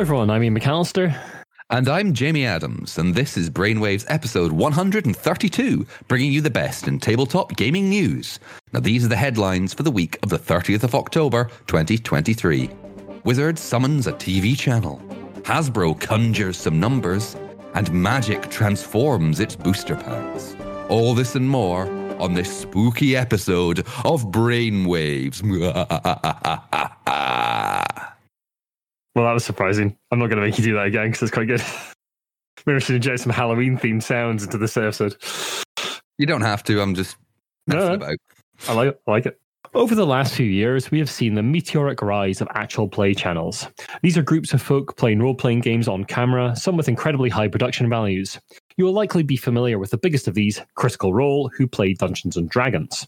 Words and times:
Everyone. 0.00 0.30
I'm 0.30 0.42
Ian 0.42 0.58
McAllister. 0.58 1.14
And 1.68 1.86
I'm 1.86 2.14
Jamie 2.14 2.46
Adams, 2.46 2.96
and 2.96 3.14
this 3.14 3.36
is 3.36 3.50
Brainwaves 3.50 4.06
episode 4.08 4.50
132, 4.50 5.86
bringing 6.08 6.32
you 6.32 6.40
the 6.40 6.48
best 6.48 6.88
in 6.88 6.98
tabletop 6.98 7.54
gaming 7.54 7.90
news. 7.90 8.40
Now, 8.72 8.80
these 8.80 9.04
are 9.04 9.08
the 9.08 9.16
headlines 9.16 9.74
for 9.74 9.82
the 9.82 9.90
week 9.90 10.18
of 10.22 10.30
the 10.30 10.38
30th 10.38 10.84
of 10.84 10.94
October, 10.94 11.50
2023. 11.66 12.70
Wizard 13.24 13.58
summons 13.58 14.06
a 14.06 14.12
TV 14.14 14.56
channel. 14.58 15.02
Hasbro 15.42 16.00
conjures 16.00 16.56
some 16.56 16.80
numbers, 16.80 17.36
and 17.74 17.92
magic 17.92 18.48
transforms 18.48 19.38
its 19.38 19.54
booster 19.54 19.96
packs. 19.96 20.56
All 20.88 21.14
this 21.14 21.34
and 21.34 21.46
more 21.46 21.86
on 22.18 22.32
this 22.32 22.60
spooky 22.60 23.16
episode 23.16 23.80
of 24.06 24.24
Brainwaves. 24.32 25.42
Well, 29.14 29.24
that 29.24 29.32
was 29.32 29.44
surprising. 29.44 29.96
I'm 30.10 30.18
not 30.18 30.28
going 30.28 30.40
to 30.40 30.46
make 30.46 30.58
you 30.58 30.64
do 30.64 30.74
that 30.74 30.86
again 30.86 31.08
because 31.08 31.22
it's 31.22 31.32
quite 31.32 31.48
good. 31.48 31.62
Maybe 32.66 32.76
I 32.76 32.78
should 32.78 32.96
inject 32.96 33.20
some 33.20 33.32
Halloween 33.32 33.78
themed 33.78 34.02
sounds 34.02 34.44
into 34.44 34.58
this 34.58 34.76
episode. 34.76 35.16
You 36.18 36.26
don't 36.26 36.42
have 36.42 36.62
to. 36.64 36.80
I'm 36.80 36.94
just 36.94 37.16
messing 37.66 37.88
No. 37.88 37.94
about. 37.94 38.16
I 38.68 38.72
like 38.74 38.88
it. 38.88 39.00
I 39.06 39.10
like 39.10 39.26
it. 39.26 39.40
Over 39.72 39.94
the 39.94 40.06
last 40.06 40.34
few 40.34 40.46
years, 40.46 40.90
we 40.90 40.98
have 40.98 41.08
seen 41.08 41.34
the 41.34 41.42
meteoric 41.42 42.02
rise 42.02 42.40
of 42.40 42.48
actual 42.54 42.88
play 42.88 43.14
channels. 43.14 43.68
These 44.02 44.18
are 44.18 44.22
groups 44.22 44.52
of 44.52 44.60
folk 44.60 44.96
playing 44.96 45.20
role 45.20 45.34
playing 45.34 45.60
games 45.60 45.86
on 45.86 46.04
camera, 46.04 46.56
some 46.56 46.76
with 46.76 46.88
incredibly 46.88 47.30
high 47.30 47.46
production 47.48 47.88
values. 47.88 48.38
You 48.76 48.84
will 48.84 48.92
likely 48.92 49.22
be 49.22 49.36
familiar 49.36 49.78
with 49.78 49.90
the 49.90 49.98
biggest 49.98 50.26
of 50.26 50.34
these, 50.34 50.60
Critical 50.74 51.14
Role, 51.14 51.50
who 51.56 51.66
play 51.68 51.94
Dungeons 51.94 52.36
and 52.36 52.48
Dragons. 52.48 53.06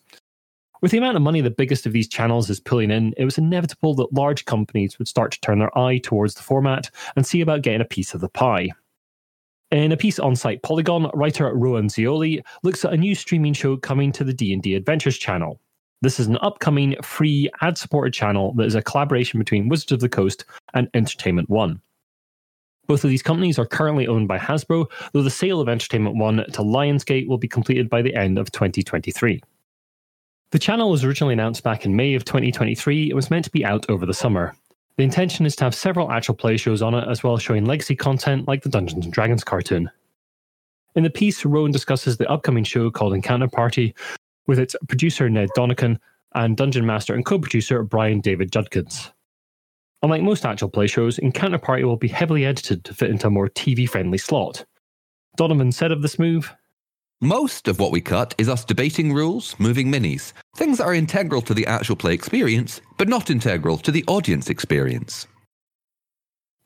With 0.82 0.90
the 0.90 0.98
amount 0.98 1.16
of 1.16 1.22
money 1.22 1.40
the 1.40 1.50
biggest 1.50 1.86
of 1.86 1.92
these 1.92 2.08
channels 2.08 2.50
is 2.50 2.58
pulling 2.58 2.90
in, 2.90 3.14
it 3.16 3.24
was 3.24 3.38
inevitable 3.38 3.94
that 3.94 4.12
large 4.12 4.46
companies 4.46 4.98
would 4.98 5.06
start 5.06 5.30
to 5.30 5.40
turn 5.40 5.60
their 5.60 5.76
eye 5.78 5.98
towards 5.98 6.34
the 6.34 6.42
format 6.42 6.90
and 7.14 7.24
see 7.24 7.40
about 7.40 7.62
getting 7.62 7.80
a 7.80 7.84
piece 7.84 8.14
of 8.14 8.20
the 8.20 8.28
pie. 8.28 8.68
In 9.70 9.92
a 9.92 9.96
piece 9.96 10.18
on 10.18 10.34
site 10.34 10.60
Polygon, 10.64 11.08
writer 11.14 11.54
Rowan 11.54 11.88
Zeoli 11.88 12.42
looks 12.64 12.84
at 12.84 12.92
a 12.92 12.96
new 12.96 13.14
streaming 13.14 13.52
show 13.52 13.76
coming 13.76 14.10
to 14.10 14.24
the 14.24 14.32
D&D 14.32 14.74
Adventures 14.74 15.16
channel. 15.16 15.60
This 16.00 16.18
is 16.18 16.26
an 16.26 16.36
upcoming 16.42 16.96
free 17.00 17.48
ad-supported 17.60 18.12
channel 18.12 18.52
that 18.54 18.66
is 18.66 18.74
a 18.74 18.82
collaboration 18.82 19.38
between 19.38 19.68
Wizards 19.68 19.92
of 19.92 20.00
the 20.00 20.08
Coast 20.08 20.44
and 20.74 20.88
Entertainment 20.94 21.48
One. 21.48 21.80
Both 22.88 23.04
of 23.04 23.10
these 23.10 23.22
companies 23.22 23.56
are 23.56 23.66
currently 23.66 24.08
owned 24.08 24.26
by 24.26 24.36
Hasbro, 24.36 24.86
though 25.12 25.22
the 25.22 25.30
sale 25.30 25.60
of 25.60 25.68
Entertainment 25.68 26.16
One 26.16 26.38
to 26.38 26.62
Lionsgate 26.62 27.28
will 27.28 27.38
be 27.38 27.46
completed 27.46 27.88
by 27.88 28.02
the 28.02 28.16
end 28.16 28.36
of 28.36 28.50
2023. 28.50 29.40
The 30.52 30.58
channel 30.58 30.90
was 30.90 31.02
originally 31.02 31.32
announced 31.32 31.62
back 31.62 31.86
in 31.86 31.96
May 31.96 32.12
of 32.12 32.26
2023 32.26 33.06
and 33.06 33.14
was 33.14 33.30
meant 33.30 33.46
to 33.46 33.50
be 33.50 33.64
out 33.64 33.88
over 33.88 34.04
the 34.04 34.12
summer. 34.12 34.54
The 34.98 35.02
intention 35.02 35.46
is 35.46 35.56
to 35.56 35.64
have 35.64 35.74
several 35.74 36.12
actual 36.12 36.34
play 36.34 36.58
shows 36.58 36.82
on 36.82 36.94
it, 36.94 37.08
as 37.08 37.22
well 37.22 37.34
as 37.34 37.42
showing 37.42 37.64
legacy 37.64 37.96
content 37.96 38.46
like 38.46 38.62
the 38.62 38.68
Dungeons 38.68 39.06
and 39.06 39.14
Dragons 39.14 39.44
cartoon. 39.44 39.90
In 40.94 41.04
the 41.04 41.10
piece, 41.10 41.46
Rowan 41.46 41.72
discusses 41.72 42.18
the 42.18 42.28
upcoming 42.30 42.64
show 42.64 42.90
called 42.90 43.14
Encounter 43.14 43.48
Party, 43.48 43.94
with 44.46 44.58
its 44.58 44.76
producer 44.88 45.30
Ned 45.30 45.48
Donovan 45.54 45.98
and 46.34 46.54
dungeon 46.54 46.84
master 46.84 47.14
and 47.14 47.24
co-producer 47.24 47.82
Brian 47.82 48.20
David 48.20 48.52
Judkins. 48.52 49.10
Unlike 50.02 50.22
most 50.22 50.44
actual 50.44 50.68
play 50.68 50.86
shows, 50.86 51.18
Encounter 51.18 51.58
Party 51.58 51.84
will 51.84 51.96
be 51.96 52.08
heavily 52.08 52.44
edited 52.44 52.84
to 52.84 52.92
fit 52.92 53.10
into 53.10 53.28
a 53.28 53.30
more 53.30 53.48
TV-friendly 53.48 54.18
slot. 54.18 54.66
Donovan 55.38 55.72
said 55.72 55.92
of 55.92 56.02
this 56.02 56.18
move, 56.18 56.54
Most 57.24 57.68
of 57.68 57.78
what 57.78 57.92
we 57.92 58.00
cut 58.00 58.34
is 58.36 58.48
us 58.48 58.64
debating 58.64 59.12
rules, 59.12 59.54
moving 59.60 59.92
minis, 59.92 60.32
things 60.56 60.78
that 60.78 60.86
are 60.86 60.92
integral 60.92 61.40
to 61.42 61.54
the 61.54 61.64
actual 61.68 61.94
play 61.94 62.14
experience, 62.14 62.80
but 62.98 63.06
not 63.06 63.30
integral 63.30 63.78
to 63.78 63.92
the 63.92 64.04
audience 64.08 64.50
experience. 64.50 65.28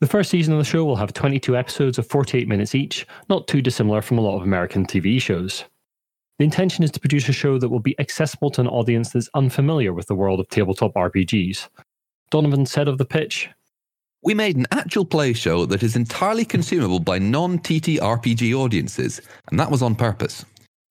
The 0.01 0.07
first 0.07 0.31
season 0.31 0.53
of 0.53 0.57
the 0.57 0.65
show 0.65 0.83
will 0.83 0.95
have 0.95 1.13
22 1.13 1.55
episodes 1.55 1.99
of 1.99 2.07
48 2.07 2.47
minutes 2.47 2.73
each, 2.73 3.05
not 3.29 3.47
too 3.47 3.61
dissimilar 3.61 4.01
from 4.01 4.17
a 4.17 4.21
lot 4.21 4.35
of 4.35 4.41
American 4.41 4.83
TV 4.83 5.21
shows. 5.21 5.63
The 6.39 6.45
intention 6.45 6.83
is 6.83 6.89
to 6.89 6.99
produce 6.99 7.29
a 7.29 7.33
show 7.33 7.59
that 7.59 7.69
will 7.69 7.79
be 7.79 7.99
accessible 7.99 8.49
to 8.51 8.61
an 8.61 8.67
audience 8.67 9.11
that's 9.11 9.29
unfamiliar 9.35 9.93
with 9.93 10.07
the 10.07 10.15
world 10.15 10.39
of 10.39 10.49
tabletop 10.49 10.95
RPGs. 10.95 11.69
Donovan 12.31 12.65
said 12.65 12.87
of 12.87 12.97
the 12.97 13.05
pitch, 13.05 13.47
We 14.23 14.33
made 14.33 14.57
an 14.57 14.67
actual 14.71 15.05
play 15.05 15.33
show 15.33 15.65
that 15.67 15.83
is 15.83 15.95
entirely 15.95 16.45
consumable 16.45 16.99
by 16.99 17.19
non 17.19 17.59
TTRPG 17.59 18.53
audiences, 18.53 19.21
and 19.49 19.59
that 19.59 19.71
was 19.71 19.81
on 19.81 19.95
purpose. 19.95 20.45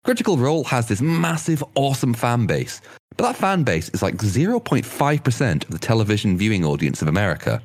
Critical 0.04 0.38
Role 0.38 0.64
has 0.64 0.86
this 0.86 1.00
massive, 1.00 1.64
awesome 1.74 2.14
fan 2.14 2.46
base, 2.46 2.80
but 3.16 3.24
that 3.24 3.36
fan 3.36 3.64
base 3.64 3.88
is 3.88 4.02
like 4.02 4.16
0.5% 4.16 5.64
of 5.64 5.70
the 5.70 5.78
television 5.78 6.38
viewing 6.38 6.64
audience 6.64 7.02
of 7.02 7.08
America. 7.08 7.60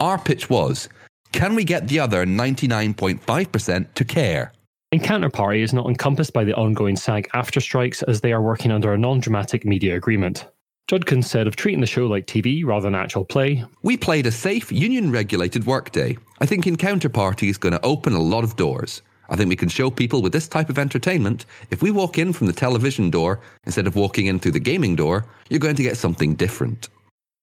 Our 0.00 0.18
pitch 0.18 0.50
was 0.50 0.88
can 1.32 1.54
we 1.54 1.64
get 1.64 1.88
the 1.88 2.00
other 2.00 2.24
99.5% 2.24 3.94
to 3.94 4.04
care? 4.04 4.52
Encounter 4.92 5.28
Party 5.28 5.62
is 5.62 5.74
not 5.74 5.86
encompassed 5.86 6.32
by 6.32 6.44
the 6.44 6.54
ongoing 6.54 6.96
SAG-AFTRA 6.96 7.60
strikes 7.60 8.02
as 8.04 8.20
they 8.20 8.32
are 8.32 8.40
working 8.40 8.70
under 8.70 8.94
a 8.94 8.98
non 8.98 9.20
dramatic 9.20 9.64
media 9.64 9.96
agreement. 9.96 10.46
Judkins 10.86 11.28
said 11.28 11.48
of 11.48 11.56
treating 11.56 11.80
the 11.80 11.86
show 11.86 12.06
like 12.06 12.26
TV 12.26 12.64
rather 12.64 12.84
than 12.84 12.94
actual 12.94 13.24
play, 13.24 13.64
We 13.82 13.96
played 13.96 14.24
a 14.24 14.30
safe, 14.30 14.70
union 14.70 15.10
regulated 15.10 15.66
workday. 15.66 16.16
I 16.40 16.46
think 16.46 16.64
Encounter 16.64 17.08
Party 17.08 17.48
is 17.48 17.58
going 17.58 17.72
to 17.72 17.84
open 17.84 18.12
a 18.12 18.22
lot 18.22 18.44
of 18.44 18.54
doors. 18.54 19.02
I 19.28 19.34
think 19.34 19.48
we 19.48 19.56
can 19.56 19.68
show 19.68 19.90
people 19.90 20.22
with 20.22 20.32
this 20.32 20.46
type 20.46 20.70
of 20.70 20.78
entertainment, 20.78 21.46
if 21.72 21.82
we 21.82 21.90
walk 21.90 22.18
in 22.18 22.32
from 22.32 22.46
the 22.46 22.52
television 22.52 23.10
door 23.10 23.40
instead 23.64 23.88
of 23.88 23.96
walking 23.96 24.26
in 24.26 24.38
through 24.38 24.52
the 24.52 24.60
gaming 24.60 24.94
door, 24.94 25.26
you're 25.48 25.58
going 25.58 25.74
to 25.74 25.82
get 25.82 25.96
something 25.96 26.36
different. 26.36 26.88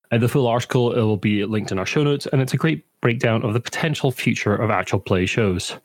Uh, 0.10 0.20
the 0.20 0.30
full 0.30 0.48
article 0.48 0.94
it 0.94 1.02
will 1.02 1.18
be 1.18 1.44
linked 1.44 1.74
in 1.74 1.80
our 1.80 1.86
show 1.86 2.04
notes, 2.04 2.25
and 2.31 2.42
it's 2.42 2.54
a 2.54 2.58
great 2.58 2.86
breakdown 3.02 3.44
of 3.44 3.54
the 3.54 3.60
potential 3.60 4.12
future 4.12 4.56
of 4.56 4.70
actual 4.70 5.02
play 5.02 5.25
shows. 5.25 5.75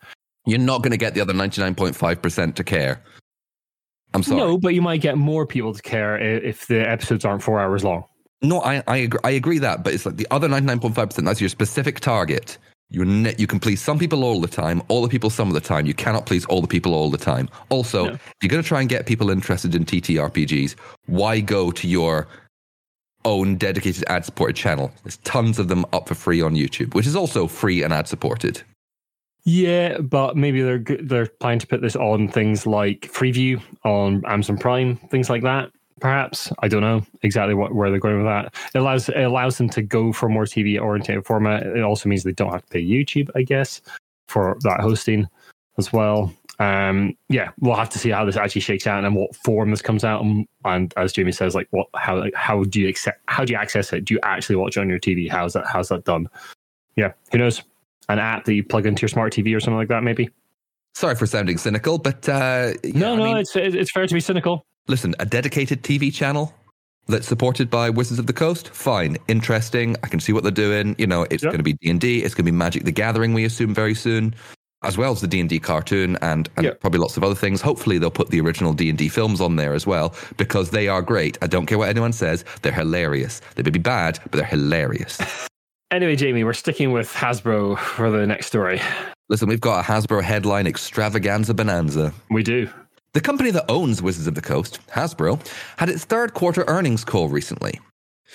You're 0.46 0.60
not 0.60 0.82
going 0.82 0.92
to 0.92 0.96
get 0.96 1.14
the 1.14 1.20
other 1.20 1.34
99.5% 1.34 2.54
to 2.54 2.62
care. 2.62 3.02
I'm 4.18 4.22
sorry. 4.24 4.40
No, 4.40 4.58
but 4.58 4.74
you 4.74 4.82
might 4.82 5.00
get 5.00 5.16
more 5.16 5.46
people 5.46 5.72
to 5.72 5.82
care 5.82 6.18
if 6.18 6.66
the 6.66 6.88
episodes 6.88 7.24
aren't 7.24 7.42
four 7.42 7.60
hours 7.60 7.84
long. 7.84 8.04
No, 8.42 8.60
I, 8.62 8.82
I, 8.86 8.96
agree, 8.98 9.20
I 9.24 9.30
agree 9.30 9.58
that, 9.58 9.82
but 9.82 9.92
it's 9.94 10.06
like 10.06 10.16
the 10.16 10.26
other 10.30 10.48
99.5%, 10.48 11.24
that's 11.24 11.40
your 11.40 11.48
specific 11.48 12.00
target. 12.00 12.58
You, 12.90 13.04
ne- 13.04 13.34
you 13.36 13.46
can 13.46 13.60
please 13.60 13.80
some 13.82 13.98
people 13.98 14.24
all 14.24 14.40
the 14.40 14.48
time, 14.48 14.80
all 14.88 15.02
the 15.02 15.08
people 15.08 15.28
some 15.28 15.48
of 15.48 15.54
the 15.54 15.60
time. 15.60 15.86
You 15.86 15.94
cannot 15.94 16.24
please 16.26 16.44
all 16.46 16.60
the 16.60 16.68
people 16.68 16.94
all 16.94 17.10
the 17.10 17.18
time. 17.18 17.48
Also, 17.68 18.06
No. 18.06 18.12
if 18.14 18.34
you're 18.42 18.48
going 18.48 18.62
to 18.62 18.68
try 18.68 18.80
and 18.80 18.88
get 18.88 19.06
people 19.06 19.30
interested 19.30 19.74
in 19.74 19.84
TTRPGs, 19.84 20.74
why 21.06 21.40
go 21.40 21.70
to 21.72 21.88
your 21.88 22.28
own 23.24 23.56
dedicated 23.56 24.04
ad 24.08 24.24
supported 24.24 24.56
channel? 24.56 24.92
There's 25.02 25.18
tons 25.18 25.58
of 25.58 25.68
them 25.68 25.84
up 25.92 26.08
for 26.08 26.14
free 26.14 26.40
on 26.40 26.54
YouTube, 26.54 26.94
which 26.94 27.06
is 27.06 27.16
also 27.16 27.46
free 27.46 27.82
and 27.82 27.92
ad 27.92 28.08
supported. 28.08 28.62
Yeah, 29.48 29.96
but 30.00 30.36
maybe 30.36 30.60
they're 30.60 30.84
they're 31.00 31.26
planning 31.26 31.60
to 31.60 31.66
put 31.66 31.80
this 31.80 31.96
on 31.96 32.28
things 32.28 32.66
like 32.66 33.10
Freeview 33.10 33.62
on 33.82 34.22
Amazon 34.26 34.58
Prime, 34.58 34.96
things 35.08 35.30
like 35.30 35.42
that. 35.42 35.70
Perhaps 36.00 36.52
I 36.58 36.68
don't 36.68 36.82
know 36.82 37.02
exactly 37.22 37.54
what 37.54 37.74
where 37.74 37.88
they're 37.88 37.98
going 37.98 38.18
with 38.18 38.26
that. 38.26 38.54
It 38.74 38.78
allows 38.78 39.08
it 39.08 39.22
allows 39.22 39.56
them 39.56 39.70
to 39.70 39.80
go 39.80 40.12
for 40.12 40.28
more 40.28 40.44
TV 40.44 40.78
oriented 40.78 41.24
format. 41.24 41.62
It 41.62 41.80
also 41.80 42.10
means 42.10 42.24
they 42.24 42.32
don't 42.32 42.52
have 42.52 42.60
to 42.60 42.68
pay 42.68 42.84
YouTube, 42.84 43.30
I 43.34 43.40
guess, 43.40 43.80
for 44.26 44.58
that 44.64 44.80
hosting 44.80 45.26
as 45.78 45.94
well. 45.94 46.30
Um, 46.58 47.16
yeah, 47.30 47.48
we'll 47.58 47.74
have 47.74 47.88
to 47.90 47.98
see 47.98 48.10
how 48.10 48.26
this 48.26 48.36
actually 48.36 48.60
shakes 48.60 48.86
out 48.86 49.02
and 49.02 49.16
what 49.16 49.34
form 49.34 49.70
this 49.70 49.80
comes 49.80 50.04
out. 50.04 50.22
And, 50.22 50.46
and 50.66 50.92
as 50.98 51.14
Jamie 51.14 51.32
says, 51.32 51.54
like 51.54 51.68
what 51.70 51.86
how 51.96 52.22
how 52.34 52.64
do 52.64 52.82
you 52.82 52.88
accept 52.88 53.22
how 53.28 53.46
do 53.46 53.54
you 53.54 53.58
access 53.58 53.94
it? 53.94 54.04
Do 54.04 54.12
you 54.12 54.20
actually 54.24 54.56
watch 54.56 54.76
it 54.76 54.80
on 54.80 54.90
your 54.90 55.00
TV? 55.00 55.30
How's 55.30 55.54
that 55.54 55.66
how's 55.66 55.88
that 55.88 56.04
done? 56.04 56.28
Yeah, 56.96 57.14
who 57.32 57.38
knows? 57.38 57.62
An 58.08 58.18
app 58.18 58.44
that 58.46 58.54
you 58.54 58.64
plug 58.64 58.86
into 58.86 59.02
your 59.02 59.08
smart 59.08 59.32
TV 59.32 59.54
or 59.54 59.60
something 59.60 59.76
like 59.76 59.88
that, 59.88 60.02
maybe. 60.02 60.30
Sorry 60.94 61.14
for 61.14 61.26
sounding 61.26 61.58
cynical, 61.58 61.98
but 61.98 62.28
uh, 62.28 62.72
yeah, 62.82 62.92
no, 63.00 63.12
I 63.12 63.16
no, 63.16 63.24
mean, 63.24 63.36
it's 63.38 63.54
it's 63.54 63.90
fair 63.92 64.06
to 64.06 64.14
be 64.14 64.20
cynical. 64.20 64.66
listen, 64.88 65.14
a 65.18 65.26
dedicated 65.26 65.82
TV 65.82 66.12
channel 66.12 66.52
that's 67.06 67.26
supported 67.28 67.70
by 67.70 67.88
Wizards 67.88 68.18
of 68.18 68.26
the 68.26 68.32
Coast, 68.32 68.70
fine, 68.70 69.16
interesting. 69.28 69.96
I 70.02 70.08
can 70.08 70.20
see 70.20 70.32
what 70.32 70.42
they're 70.42 70.50
doing. 70.52 70.94
You 70.98 71.06
know, 71.06 71.22
it's 71.30 71.42
Yep. 71.44 71.52
going 71.52 71.58
to 71.58 71.62
be 71.64 71.74
D 71.74 71.90
and 71.90 72.00
D. 72.00 72.22
It's 72.24 72.34
going 72.34 72.44
to 72.46 72.50
be 72.50 72.56
Magic 72.56 72.84
the 72.84 72.92
Gathering. 72.92 73.32
We 73.32 73.44
assume 73.44 73.74
very 73.74 73.94
soon, 73.94 74.34
as 74.82 74.98
well 74.98 75.12
as 75.12 75.20
the 75.20 75.26
D 75.28 75.38
and 75.40 75.48
D 75.48 75.58
cartoon 75.60 76.16
and, 76.20 76.48
and 76.56 76.64
Yep. 76.64 76.80
probably 76.80 76.98
lots 77.00 77.16
of 77.16 77.22
other 77.22 77.34
things. 77.36 77.60
Hopefully, 77.60 77.98
they'll 77.98 78.10
put 78.10 78.30
the 78.30 78.40
original 78.40 78.72
D 78.72 78.88
and 78.88 78.98
D 78.98 79.08
films 79.08 79.40
on 79.40 79.56
there 79.56 79.74
as 79.74 79.86
well 79.86 80.14
because 80.36 80.70
they 80.70 80.88
are 80.88 81.02
great. 81.02 81.38
I 81.42 81.46
don't 81.46 81.66
care 81.66 81.78
what 81.78 81.88
anyone 81.90 82.12
says; 82.12 82.44
they're 82.62 82.72
hilarious. 82.72 83.40
They 83.54 83.62
may 83.62 83.70
be 83.70 83.78
bad, 83.78 84.18
but 84.24 84.32
they're 84.32 84.44
hilarious. 84.44 85.18
Anyway, 85.90 86.16
Jamie, 86.16 86.44
we're 86.44 86.52
sticking 86.52 86.92
with 86.92 87.10
Hasbro 87.14 87.78
for 87.78 88.10
the 88.10 88.26
next 88.26 88.46
story. 88.46 88.78
listen, 89.30 89.48
we've 89.48 89.58
got 89.60 89.80
a 89.80 89.90
Hasbro 89.90 90.22
headline 90.22 90.66
extravaganza 90.66 91.54
bonanza. 91.54 92.12
We 92.30 92.42
do. 92.42 92.68
The 93.14 93.22
company 93.22 93.50
that 93.52 93.64
owns 93.70 94.02
Wizards 94.02 94.26
of 94.26 94.34
the 94.34 94.42
Coast, 94.42 94.80
Hasbro, 94.88 95.40
had 95.78 95.88
its 95.88 96.04
third 96.04 96.34
quarter 96.34 96.64
earnings 96.68 97.06
call 97.06 97.30
recently. 97.30 97.80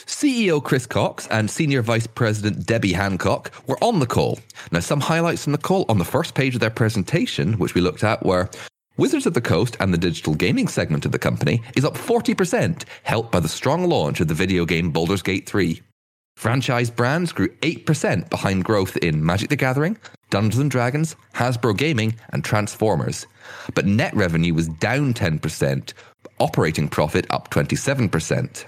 CEO 0.08 0.64
Chris 0.64 0.88
Cox 0.88 1.28
and 1.28 1.48
Senior 1.48 1.84
Vice 1.84 2.08
President 2.08 2.66
Debbie 2.66 2.94
Hancock 2.94 3.52
were 3.68 3.78
on 3.84 4.00
the 4.00 4.08
call. 4.08 4.40
Now, 4.72 4.80
some 4.80 5.00
highlights 5.00 5.44
from 5.44 5.52
the 5.52 5.60
call 5.60 5.86
on 5.90 6.00
the 6.00 6.06
first 6.06 6.34
page 6.34 6.56
of 6.56 6.60
their 6.60 6.72
presentation, 6.72 7.60
which 7.60 7.76
we 7.76 7.82
looked 7.82 8.04
at, 8.04 8.26
were 8.26 8.50
Wizards 8.98 9.28
of 9.28 9.36
the 9.36 9.42
Coast 9.42 9.78
and 9.80 9.94
the 9.94 10.00
digital 10.00 10.34
gaming 10.34 10.68
segment 10.68 11.06
of 11.06 11.12
the 11.12 11.20
company 11.20 11.62
is 11.76 11.86
up 11.86 11.94
40%, 11.94 12.84
helped 13.04 13.32
by 13.32 13.40
the 13.40 13.48
strong 13.48 13.88
launch 13.88 14.20
of 14.22 14.28
the 14.28 14.34
video 14.34 14.66
game 14.66 14.90
Baldur's 14.90 15.22
Gate 15.22 15.48
3. 15.48 15.80
Franchise 16.44 16.90
brands 16.90 17.32
grew 17.32 17.48
8% 17.62 18.30
behind 18.30 18.66
growth 18.66 18.98
in 18.98 19.26
Magic 19.26 19.50
the 19.50 19.56
Gathering, 19.56 19.98
Dungeons 20.30 20.60
and 20.60 20.70
Dragons, 20.70 21.16
Hasbro 21.36 21.78
Gaming, 21.78 22.16
and 22.34 22.44
Transformers. 22.44 23.28
But 23.76 23.86
net 23.86 24.14
revenue 24.14 24.54
was 24.54 24.68
down 24.68 25.14
10%, 25.14 25.94
operating 26.40 26.90
profit 26.90 27.26
up 27.30 27.50
27%. 27.50 28.66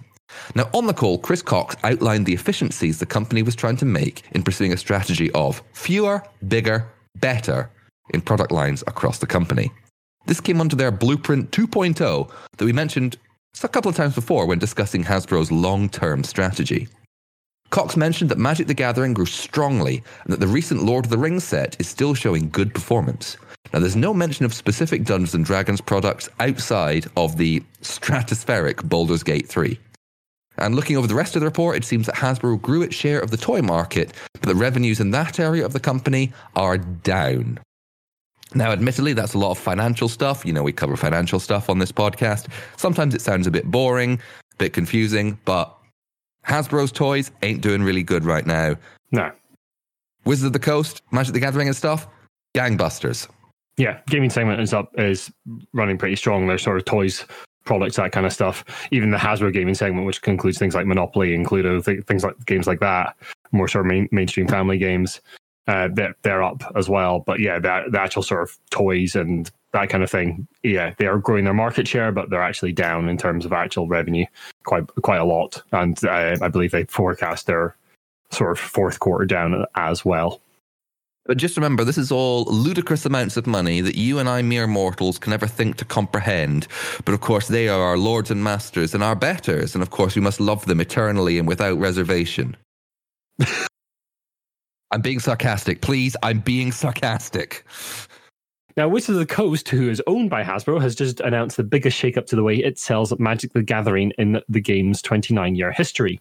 Now, 0.56 0.70
on 0.74 0.88
the 0.88 0.94
call, 0.94 1.18
Chris 1.18 1.42
Cox 1.42 1.76
outlined 1.84 2.26
the 2.26 2.34
efficiencies 2.34 3.00
the 3.00 3.06
company 3.06 3.42
was 3.42 3.56
trying 3.56 3.78
to 3.78 3.86
make 3.86 4.24
in 4.32 4.44
pursuing 4.44 4.74
a 4.74 4.78
strategy 4.78 5.32
of 5.32 5.62
fewer, 5.74 6.24
bigger, 6.48 6.88
better 7.18 7.70
in 8.14 8.22
product 8.22 8.52
lines 8.52 8.84
across 8.88 9.20
the 9.20 9.28
company. 9.28 9.72
This 10.28 10.42
came 10.42 10.62
under 10.62 10.76
their 10.76 10.92
Blueprint 10.92 11.52
2.0 11.52 12.32
that 12.58 12.66
we 12.66 12.74
mentioned 12.74 13.18
a 13.64 13.68
couple 13.68 13.90
of 13.90 13.96
times 13.96 14.16
before 14.16 14.46
when 14.46 14.60
discussing 14.60 15.04
Hasbro's 15.04 15.52
long 15.52 15.90
term 15.90 16.24
strategy. 16.24 16.88
Cox 17.76 17.98
mentioned 17.98 18.32
that 18.32 18.38
Magic 18.38 18.68
the 18.68 18.74
Gathering 18.74 19.14
grew 19.14 19.26
strongly 19.26 20.02
and 20.24 20.32
that 20.32 20.40
the 20.40 20.48
recent 20.48 20.84
Lord 20.84 21.04
of 21.04 21.12
the 21.12 21.18
Rings 21.18 21.44
set 21.44 21.76
is 21.78 21.90
still 21.90 22.14
showing 22.14 22.50
good 22.50 22.74
performance. 22.74 23.36
Now, 23.74 23.80
there's 23.80 23.98
no 23.98 24.14
mention 24.14 24.46
of 24.46 24.54
specific 24.54 25.04
Dungeons 25.04 25.36
and 25.36 25.44
Dragons 25.44 25.82
products 25.82 26.30
outside 26.40 27.08
of 27.18 27.36
the 27.36 27.62
stratospheric 27.82 28.88
Baldur's 28.88 29.24
Gate 29.24 29.50
3. 29.50 29.78
And 30.58 30.74
looking 30.74 30.96
over 30.96 31.06
the 31.06 31.16
rest 31.16 31.36
of 31.36 31.42
the 31.42 31.48
report, 31.48 31.76
it 31.76 31.84
seems 31.84 32.06
that 32.06 32.16
Hasbro 32.16 32.62
grew 32.62 32.82
its 32.82 32.96
share 32.96 33.20
of 33.20 33.30
the 33.30 33.36
toy 33.36 33.62
market, 33.62 34.14
but 34.32 34.44
the 34.44 34.56
revenues 34.56 35.02
in 35.02 35.12
that 35.12 35.38
area 35.38 35.66
of 35.66 35.74
the 35.74 35.80
company 35.82 36.32
are 36.56 36.78
down. 36.78 37.60
Now, 38.54 38.72
admittedly, 38.72 39.12
that's 39.12 39.34
a 39.34 39.38
lot 39.38 39.52
of 39.52 39.58
financial 39.58 40.08
stuff. 40.08 40.46
You 40.46 40.54
know, 40.54 40.64
we 40.64 40.72
cover 40.72 40.96
financial 40.96 41.42
stuff 41.42 41.70
on 41.70 41.80
this 41.80 41.92
podcast. 41.92 42.48
Sometimes 42.78 43.14
it 43.14 43.22
sounds 43.22 43.48
a 43.48 43.52
bit 43.52 43.66
boring, 43.66 44.14
a 44.54 44.56
bit 44.60 44.72
confusing, 44.72 45.38
but 45.44 45.78
Hasbro's 46.48 46.92
toys 46.92 47.32
ain't 47.42 47.62
doing 47.62 47.84
really 47.84 48.04
good 48.04 48.26
right 48.26 48.46
now. 48.46 48.76
No. 49.12 49.32
Wizards 50.26 50.48
of 50.48 50.54
the 50.54 50.60
Coast, 50.60 51.02
Magic 51.12 51.34
the 51.34 51.40
Gathering 51.40 51.68
and 51.68 51.76
stuff, 51.76 52.08
gangbusters. 52.56 53.28
Yeah, 53.78 54.00
gaming 54.08 54.30
segment 54.30 54.62
is 54.62 54.74
up 54.74 54.90
is 54.98 55.32
running 55.74 55.98
pretty 55.98 56.16
strong. 56.16 56.48
There's 56.48 56.64
sort 56.64 56.78
of 56.78 56.86
toys, 56.86 57.26
products, 57.66 57.98
that 57.98 58.12
kind 58.12 58.26
of 58.26 58.32
stuff. 58.32 58.64
Even 58.92 59.12
the 59.12 59.18
Hasbro 59.18 59.52
gaming 59.52 59.76
segment, 59.76 60.06
which 60.06 60.22
includes 60.24 60.58
things 60.58 60.76
like 60.76 60.86
Monopoly, 60.86 61.38
Cluedo, 61.40 61.84
th- 61.84 62.06
things 62.06 62.24
like 62.24 62.36
games 62.46 62.68
like 62.68 62.80
that, 62.80 63.16
more 63.52 63.68
sort 63.68 63.86
of 63.86 63.90
main, 63.90 64.08
mainstream 64.12 64.48
family 64.48 64.78
games, 64.78 65.20
uh, 65.68 65.90
they're, 65.92 66.16
they're 66.22 66.44
up 66.44 66.64
as 66.76 66.88
well. 66.88 67.20
But 67.20 67.40
yeah, 67.40 67.60
the, 67.60 67.86
the 67.90 68.00
actual 68.00 68.24
sort 68.24 68.44
of 68.44 68.58
toys 68.70 69.16
and 69.16 69.52
that 69.76 69.90
kind 69.90 70.04
of 70.04 70.10
thing, 70.10 70.48
yeah, 70.64 70.94
they 70.98 71.06
are 71.06 71.18
growing 71.18 71.44
their 71.44 71.54
market 71.54 71.88
share, 71.88 72.12
but 72.12 72.30
they're 72.30 72.42
actually 72.42 72.72
down 72.72 73.10
in 73.10 73.18
terms 73.18 73.46
of 73.46 73.54
actual 73.54 73.88
revenue 73.88 74.26
quite 74.64 74.88
quite 75.02 75.20
a 75.20 75.26
lot. 75.26 75.62
And 75.72 76.02
uh, 76.04 76.38
I 76.42 76.48
believe 76.48 76.72
they 76.72 76.86
forecast 76.86 77.46
their 77.46 77.76
sort 78.32 78.52
of 78.52 78.60
fourth 78.60 79.00
quarter 79.00 79.26
down 79.26 79.66
as 79.76 80.04
well. 80.04 80.42
But 81.26 81.38
just 81.38 81.58
remember, 81.58 81.84
this 81.84 81.98
is 81.98 82.12
all 82.12 82.46
ludicrous 82.46 83.06
amounts 83.06 83.36
of 83.36 83.48
money 83.48 83.82
that 83.82 83.96
you 83.96 84.20
and 84.20 84.30
I, 84.30 84.44
mere 84.44 84.68
mortals, 84.68 85.18
can 85.18 85.32
never 85.32 85.48
think 85.48 85.78
to 85.78 85.86
comprehend. 85.86 86.68
But 87.04 87.14
of 87.14 87.22
course, 87.22 87.48
they 87.48 87.68
are 87.68 87.82
our 87.82 87.98
lords 87.98 88.32
and 88.32 88.44
masters 88.44 88.94
and 88.94 89.04
our 89.04 89.16
betters. 89.16 89.76
And 89.76 89.82
of 89.82 89.90
course, 89.90 90.16
we 90.16 90.22
must 90.22 90.40
love 90.40 90.66
them 90.66 90.80
eternally 90.80 91.40
and 91.40 91.48
without 91.48 91.80
reservation. 91.80 92.56
I'm 94.92 95.02
being 95.02 95.20
sarcastic. 95.20 95.82
Please, 95.82 96.16
I'm 96.22 96.40
being 96.40 96.72
sarcastic. 96.72 97.66
Now, 98.78 98.90
Wizards 98.90 99.18
of 99.18 99.26
the 99.26 99.34
Coast, 99.34 99.70
who 99.70 99.90
is 99.90 100.02
owned 100.06 100.30
by 100.30 100.44
Hasbro, 100.44 100.82
has 100.82 100.96
just 100.96 101.22
announced 101.22 101.56
the 101.56 101.64
biggest 101.64 101.98
shakeup 101.98 102.26
to 102.28 102.36
the 102.36 102.44
way 102.44 102.58
it 102.58 102.78
sells 102.78 103.18
Magic 103.18 103.54
the 103.54 103.64
Gathering 103.64 104.12
in 104.18 104.42
the 104.50 104.60
game's 104.60 105.02
29 105.02 105.56
year 105.56 105.72
history. 105.72 106.20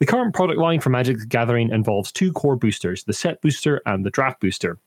The 0.00 0.06
current 0.06 0.34
product 0.34 0.58
line 0.58 0.80
for 0.80 0.88
Magic 0.88 1.18
the 1.18 1.26
Gathering 1.26 1.68
involves 1.68 2.10
two 2.10 2.32
core 2.32 2.56
boosters 2.56 3.04
the 3.04 3.12
set 3.12 3.42
booster 3.42 3.82
and 3.84 4.06
the 4.06 4.10
draft 4.10 4.40
booster. 4.40 4.78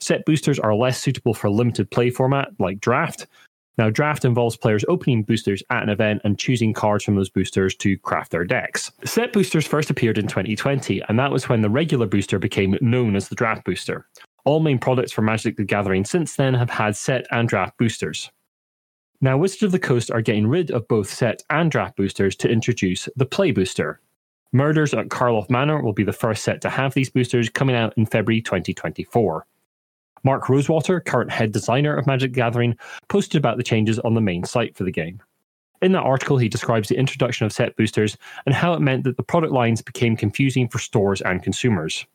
Set 0.00 0.24
boosters 0.24 0.58
are 0.58 0.74
less 0.74 1.00
suitable 1.00 1.32
for 1.32 1.48
limited 1.48 1.92
play 1.92 2.10
format 2.10 2.48
like 2.58 2.80
draft. 2.80 3.28
Now, 3.76 3.88
draft 3.88 4.24
involves 4.24 4.56
players 4.56 4.84
opening 4.88 5.22
boosters 5.22 5.62
at 5.70 5.84
an 5.84 5.88
event 5.88 6.22
and 6.24 6.36
choosing 6.36 6.72
cards 6.72 7.04
from 7.04 7.14
those 7.14 7.30
boosters 7.30 7.76
to 7.76 7.96
craft 7.98 8.32
their 8.32 8.44
decks. 8.44 8.90
Set 9.04 9.32
boosters 9.32 9.64
first 9.64 9.90
appeared 9.90 10.18
in 10.18 10.26
2020, 10.26 11.02
and 11.08 11.16
that 11.20 11.30
was 11.30 11.48
when 11.48 11.62
the 11.62 11.70
regular 11.70 12.06
booster 12.06 12.40
became 12.40 12.76
known 12.80 13.14
as 13.14 13.28
the 13.28 13.36
draft 13.36 13.64
booster. 13.64 14.08
All 14.48 14.60
main 14.60 14.78
products 14.78 15.12
for 15.12 15.20
Magic 15.20 15.58
the 15.58 15.62
Gathering 15.62 16.06
since 16.06 16.36
then 16.36 16.54
have 16.54 16.70
had 16.70 16.96
set 16.96 17.26
and 17.30 17.46
draft 17.46 17.76
boosters. 17.76 18.30
Now, 19.20 19.36
Wizards 19.36 19.64
of 19.64 19.72
the 19.72 19.78
Coast 19.78 20.10
are 20.10 20.22
getting 20.22 20.46
rid 20.46 20.70
of 20.70 20.88
both 20.88 21.12
set 21.12 21.42
and 21.50 21.70
draft 21.70 21.98
boosters 21.98 22.34
to 22.36 22.48
introduce 22.48 23.10
the 23.14 23.26
Play 23.26 23.50
Booster. 23.50 24.00
Murders 24.52 24.94
at 24.94 25.10
Karlov 25.10 25.50
Manor 25.50 25.82
will 25.82 25.92
be 25.92 26.02
the 26.02 26.14
first 26.14 26.44
set 26.44 26.62
to 26.62 26.70
have 26.70 26.94
these 26.94 27.10
boosters 27.10 27.50
coming 27.50 27.76
out 27.76 27.92
in 27.98 28.06
February 28.06 28.40
2024. 28.40 29.44
Mark 30.24 30.48
Rosewater, 30.48 30.98
current 31.00 31.30
head 31.30 31.52
designer 31.52 31.94
of 31.94 32.06
Magic 32.06 32.32
the 32.32 32.36
Gathering, 32.36 32.74
posted 33.08 33.38
about 33.38 33.58
the 33.58 33.62
changes 33.62 33.98
on 33.98 34.14
the 34.14 34.22
main 34.22 34.44
site 34.44 34.74
for 34.74 34.84
the 34.84 34.90
game. 34.90 35.20
In 35.82 35.92
that 35.92 36.04
article, 36.04 36.38
he 36.38 36.48
describes 36.48 36.88
the 36.88 36.96
introduction 36.96 37.44
of 37.44 37.52
set 37.52 37.76
boosters 37.76 38.16
and 38.46 38.54
how 38.54 38.72
it 38.72 38.80
meant 38.80 39.04
that 39.04 39.18
the 39.18 39.22
product 39.22 39.52
lines 39.52 39.82
became 39.82 40.16
confusing 40.16 40.68
for 40.68 40.78
stores 40.78 41.20
and 41.20 41.42
consumers. 41.42 42.06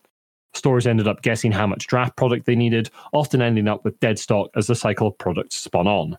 Stores 0.54 0.88
ended 0.88 1.08
up 1.08 1.22
guessing 1.22 1.52
how 1.52 1.68
much 1.68 1.88
draft 1.88 2.16
product 2.16 2.46
they 2.46 2.56
needed, 2.56 2.90
often 3.12 3.42
ending 3.42 3.68
up 3.68 3.84
with 3.84 4.00
dead 4.00 4.20
stock 4.20 4.50
as 4.56 4.68
the 4.68 4.76
cycle 4.76 5.08
of 5.08 5.18
products 5.18 5.56
spun 5.56 5.88
on. 5.88 6.18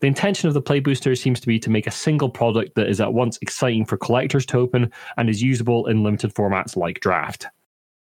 The 0.00 0.08
intention 0.08 0.48
of 0.48 0.54
the 0.54 0.60
Play 0.60 0.80
Booster 0.80 1.14
seems 1.14 1.40
to 1.40 1.46
be 1.46 1.58
to 1.60 1.70
make 1.70 1.86
a 1.86 1.92
single 1.92 2.28
product 2.28 2.74
that 2.74 2.88
is 2.88 3.00
at 3.00 3.14
once 3.14 3.38
exciting 3.40 3.86
for 3.86 3.96
collectors 3.96 4.44
to 4.46 4.58
open 4.58 4.92
and 5.16 5.30
is 5.30 5.42
usable 5.42 5.86
in 5.86 6.02
limited 6.02 6.34
formats 6.34 6.76
like 6.76 7.00
Draft. 7.00 7.46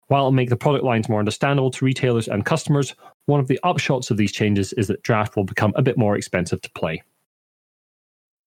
While 0.07 0.23
it'll 0.23 0.33
make 0.33 0.51
the 0.51 0.57
product 0.57 0.85
lines 0.85 1.09
more 1.09 1.19
understandable 1.19 1.71
to 1.73 1.85
retailers 1.85 2.29
and 2.29 2.45
customers, 2.45 2.95
one 3.27 3.41
of 3.41 3.49
the 3.49 3.61
upshots 3.65 4.11
of 4.11 4.17
these 4.17 4.33
changes 4.33 4.73
is 4.75 4.87
that 4.89 5.03
Draft 5.03 5.37
will 5.37 5.45
become 5.45 5.73
a 5.77 5.83
bit 5.83 5.99
more 5.99 6.17
expensive 6.17 6.61
to 6.63 6.71
play. 6.71 7.03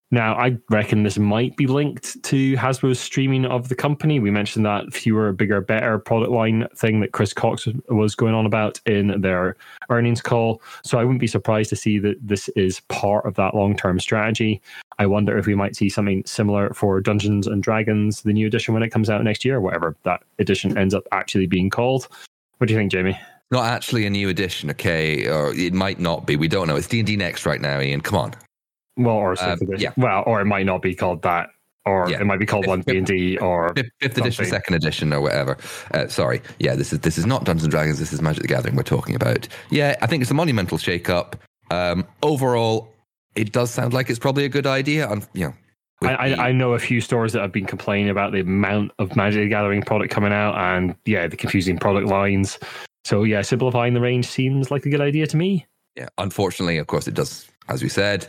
Now, 0.09 0.35
I 0.35 0.57
reckon 0.69 1.03
this 1.03 1.17
might 1.17 1.57
be 1.57 1.67
linked 1.67 2.21
to 2.23 2.55
Hasbro's 2.55 2.99
streaming 2.99 3.45
of 3.45 3.67
the 3.67 3.75
company. 3.75 4.21
We 4.21 4.31
mentioned 4.31 4.65
that 4.65 4.93
fewer, 4.93 5.33
bigger, 5.33 5.59
better 5.59 5.99
product 5.99 6.31
line 6.31 6.65
thing 6.75 7.01
that 7.01 7.11
Chris 7.11 7.33
Cox 7.33 7.67
was 7.89 8.15
going 8.15 8.33
on 8.33 8.45
about 8.45 8.79
in 8.85 9.19
their 9.19 9.57
earnings 9.89 10.21
call. 10.21 10.61
So 10.85 10.97
I 10.97 11.03
wouldn't 11.03 11.19
be 11.19 11.27
surprised 11.27 11.69
to 11.71 11.75
see 11.75 11.99
that 11.99 12.15
this 12.25 12.47
is 12.49 12.79
part 12.87 13.25
of 13.25 13.35
that 13.35 13.53
long 13.53 13.75
term 13.75 13.99
strategy. 13.99 14.61
I 14.97 15.07
wonder 15.07 15.37
if 15.37 15.45
we 15.45 15.55
might 15.55 15.75
see 15.75 15.89
something 15.89 16.23
similar 16.25 16.73
for 16.73 17.01
Dungeons 17.01 17.45
and 17.45 17.61
Dragons, 17.61 18.21
the 18.21 18.33
new 18.33 18.47
edition, 18.47 18.73
when 18.73 18.83
it 18.83 18.89
comes 18.89 19.09
out 19.09 19.23
next 19.23 19.43
year, 19.43 19.59
whatever 19.59 19.95
that 20.03 20.23
edition 20.39 20.77
ends 20.77 20.93
up 20.93 21.03
actually 21.11 21.47
being 21.47 21.69
called. 21.69 22.07
What 22.59 22.67
do 22.67 22.73
you 22.73 22.79
think, 22.79 22.93
Jamie? 22.93 23.19
Not 23.51 23.65
actually 23.65 24.05
a 24.05 24.09
new 24.09 24.29
edition, 24.29 24.69
okay? 24.71 25.27
Or 25.27 25.53
it 25.53 25.73
might 25.73 25.99
not 25.99 26.25
be. 26.25 26.37
We 26.37 26.47
don't 26.47 26.67
know. 26.67 26.77
It's 26.77 26.87
D 26.87 26.99
and 26.99 27.07
D 27.07 27.17
next 27.17 27.45
right 27.45 27.61
now, 27.61 27.79
Ian. 27.81 28.01
Come 28.01 28.17
on. 28.17 28.33
Well, 28.97 29.15
or 29.15 29.35
um, 29.43 29.59
yeah. 29.77 29.91
well, 29.97 30.23
or 30.25 30.41
it 30.41 30.45
might 30.45 30.65
not 30.65 30.81
be 30.81 30.95
called 30.95 31.21
that, 31.21 31.49
or 31.85 32.09
yeah. 32.09 32.19
it 32.19 32.25
might 32.25 32.39
be 32.39 32.45
called 32.45 32.67
one 32.67 32.81
D 32.81 32.97
and 32.97 33.07
D, 33.07 33.37
or 33.37 33.73
fifth, 33.75 33.91
fifth 33.99 34.17
edition, 34.17 34.45
second 34.45 34.75
edition, 34.75 35.13
or 35.13 35.21
whatever. 35.21 35.57
Uh, 35.93 36.07
sorry, 36.07 36.41
yeah, 36.59 36.75
this 36.75 36.91
is 36.91 36.99
this 36.99 37.17
is 37.17 37.25
not 37.25 37.45
Dungeons 37.45 37.63
and 37.63 37.71
Dragons. 37.71 37.99
This 37.99 38.11
is 38.11 38.21
Magic 38.21 38.41
the 38.41 38.47
Gathering. 38.47 38.75
We're 38.75 38.83
talking 38.83 39.15
about. 39.15 39.47
Yeah, 39.69 39.95
I 40.01 40.07
think 40.07 40.21
it's 40.21 40.31
a 40.31 40.35
monumental 40.35 40.77
shake-up. 40.77 41.35
Um, 41.69 42.05
overall, 42.23 42.91
it 43.35 43.51
does 43.51 43.71
sound 43.71 43.93
like 43.93 44.09
it's 44.09 44.19
probably 44.19 44.45
a 44.45 44.49
good 44.49 44.65
idea. 44.65 45.09
And 45.09 45.27
you 45.33 45.47
know, 45.47 45.53
I, 46.01 46.29
the, 46.29 46.41
I, 46.41 46.51
know 46.51 46.73
a 46.73 46.79
few 46.79 47.01
stores 47.01 47.33
that 47.33 47.41
have 47.41 47.51
been 47.51 47.65
complaining 47.65 48.09
about 48.09 48.31
the 48.31 48.41
amount 48.41 48.91
of 48.99 49.15
Magic 49.15 49.43
the 49.43 49.49
Gathering 49.49 49.81
product 49.81 50.11
coming 50.11 50.33
out, 50.33 50.55
and 50.55 50.95
yeah, 51.05 51.27
the 51.27 51.37
confusing 51.37 51.77
product 51.77 52.07
lines. 52.07 52.59
So 53.05 53.23
yeah, 53.23 53.41
simplifying 53.41 53.93
the 53.93 54.01
range 54.01 54.25
seems 54.27 54.69
like 54.69 54.85
a 54.85 54.89
good 54.89 55.01
idea 55.01 55.27
to 55.27 55.37
me. 55.37 55.65
Yeah, 55.95 56.09
unfortunately, 56.17 56.77
of 56.77 56.87
course, 56.87 57.07
it 57.07 57.13
does. 57.13 57.47
As 57.69 57.83
we 57.83 57.89
said, 57.89 58.27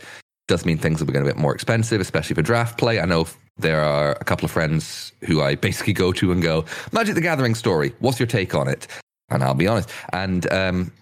does 0.49 0.67
mean 0.67 0.79
things 0.79 0.99
will 0.99 1.07
be 1.07 1.13
getting 1.13 1.29
a 1.29 1.31
bit 1.31 1.41
more 1.41 1.55
expensive, 1.55 2.01
especially 2.01 2.35
for 2.35 2.43
draft 2.43 2.79
play. 2.79 2.99
I 2.99 3.05
know 3.05 3.27
there 3.59 3.83
are 3.83 4.13
a 4.13 4.25
couple 4.25 4.45
of 4.45 4.51
friends 4.51 5.13
who 5.25 5.41
I 5.41 5.55
basically 5.55 5.93
go 5.93 6.13
to 6.13 6.33
and 6.33 6.43
go, 6.43 6.65
Magic 6.91 7.15
the 7.15 7.21
Gathering 7.21 7.55
story, 7.55 7.95
what's 8.01 8.19
your 8.19 8.27
take 8.27 8.55
on 8.55 8.67
it? 8.67 8.89
And 9.31 9.43
I'll 9.43 9.55
be 9.55 9.69
honest. 9.69 9.91
And 10.13 10.51
um, 10.53 10.93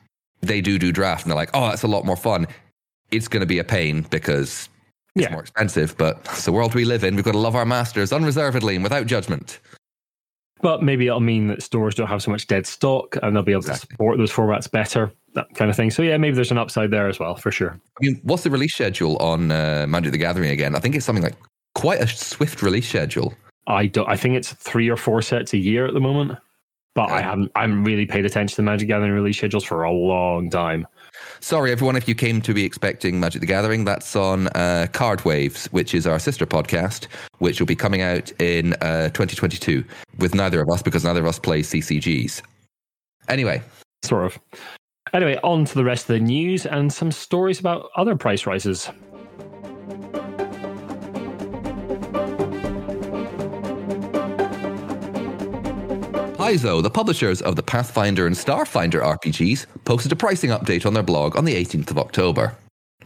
they 0.40 0.60
do 0.60 0.78
do 0.78 0.92
draft 0.92 1.24
and 1.24 1.30
they're 1.30 1.36
like, 1.36 1.50
oh, 1.54 1.68
that's 1.68 1.84
a 1.84 1.88
lot 1.88 2.04
more 2.04 2.16
fun. 2.16 2.46
It's 3.10 3.28
going 3.28 3.40
to 3.40 3.46
be 3.46 3.58
a 3.58 3.64
pain 3.64 4.02
because 4.10 4.68
it's 5.14 5.24
yeah. 5.24 5.30
more 5.30 5.40
expensive, 5.40 5.96
but 5.96 6.18
it's 6.24 6.44
the 6.44 6.52
world 6.52 6.74
we 6.74 6.84
live 6.84 7.04
in. 7.04 7.14
We've 7.14 7.24
got 7.24 7.32
to 7.32 7.38
love 7.38 7.54
our 7.54 7.64
masters 7.64 8.12
unreservedly 8.12 8.74
and 8.74 8.82
without 8.82 9.06
judgment. 9.06 9.60
But 10.60 10.82
maybe 10.82 11.06
it'll 11.06 11.20
mean 11.20 11.46
that 11.48 11.62
stores 11.62 11.94
don't 11.94 12.08
have 12.08 12.22
so 12.22 12.30
much 12.30 12.46
dead 12.46 12.66
stock 12.66 13.16
and 13.22 13.36
they'll 13.36 13.42
be 13.42 13.52
able 13.52 13.60
exactly. 13.60 13.86
to 13.88 13.92
support 13.92 14.18
those 14.18 14.32
formats 14.32 14.70
better 14.70 15.12
that 15.36 15.54
kind 15.54 15.70
of 15.70 15.76
thing. 15.76 15.90
So 15.90 16.02
yeah, 16.02 16.16
maybe 16.16 16.34
there's 16.34 16.50
an 16.50 16.58
upside 16.58 16.90
there 16.90 17.08
as 17.08 17.18
well 17.20 17.36
for 17.36 17.50
sure. 17.52 17.70
I 18.00 18.04
mean, 18.04 18.20
what's 18.24 18.42
the 18.42 18.50
release 18.50 18.74
schedule 18.74 19.16
on 19.18 19.50
uh, 19.52 19.86
Magic 19.88 20.12
the 20.12 20.18
Gathering 20.18 20.50
again? 20.50 20.74
I 20.74 20.80
think 20.80 20.94
it's 20.96 21.06
something 21.06 21.22
like 21.22 21.36
quite 21.74 22.00
a 22.00 22.08
swift 22.08 22.60
release 22.62 22.88
schedule. 22.88 23.32
I 23.68 23.86
don't. 23.86 24.08
I 24.08 24.16
think 24.16 24.34
it's 24.34 24.52
three 24.52 24.88
or 24.90 24.96
four 24.96 25.22
sets 25.22 25.52
a 25.52 25.58
year 25.58 25.86
at 25.86 25.94
the 25.94 26.00
moment. 26.00 26.38
but 26.94 27.10
I 27.10 27.20
haven't 27.20 27.52
I 27.54 27.62
haven't 27.62 27.84
really 27.84 28.06
paid 28.06 28.24
attention 28.26 28.56
to 28.56 28.62
Magic 28.62 28.88
Gathering 28.88 29.12
release 29.12 29.36
schedules 29.38 29.64
for 29.64 29.84
a 29.84 29.92
long 29.92 30.50
time. 30.50 30.86
Sorry, 31.40 31.70
everyone, 31.72 31.96
if 31.96 32.08
you 32.08 32.14
came 32.14 32.40
to 32.42 32.54
be 32.54 32.64
expecting 32.64 33.20
Magic 33.20 33.40
the 33.40 33.46
Gathering, 33.46 33.84
that's 33.84 34.16
on 34.16 34.48
uh, 34.48 34.86
Card 34.92 35.24
Waves, 35.24 35.66
which 35.66 35.94
is 35.94 36.06
our 36.06 36.18
sister 36.18 36.46
podcast, 36.46 37.06
which 37.38 37.60
will 37.60 37.66
be 37.66 37.76
coming 37.76 38.00
out 38.02 38.32
in 38.40 38.72
uh, 38.74 39.08
2022 39.10 39.84
with 40.18 40.34
neither 40.34 40.60
of 40.60 40.68
us 40.70 40.82
because 40.82 41.04
neither 41.04 41.20
of 41.20 41.26
us 41.26 41.38
play 41.38 41.60
CCGs. 41.60 42.40
Anyway, 43.28 43.62
Sort 44.04 44.26
of. 44.26 44.38
Anyway, 45.16 45.38
on 45.42 45.64
to 45.64 45.74
the 45.74 45.82
rest 45.82 46.10
of 46.10 46.14
the 46.14 46.20
news 46.20 46.66
and 46.66 46.92
some 46.92 47.10
stories 47.10 47.58
about 47.58 47.88
other 47.96 48.14
price 48.14 48.44
rises. 48.44 48.90
Paizo, 56.36 56.82
the 56.82 56.90
publishers 56.92 57.40
of 57.40 57.56
the 57.56 57.62
Pathfinder 57.62 58.26
and 58.26 58.36
Starfinder 58.36 59.02
RPGs, 59.02 59.64
posted 59.86 60.12
a 60.12 60.16
pricing 60.16 60.50
update 60.50 60.84
on 60.84 60.92
their 60.92 61.02
blog 61.02 61.34
on 61.34 61.46
the 61.46 61.54
18th 61.54 61.90
of 61.90 61.98
October. 61.98 62.54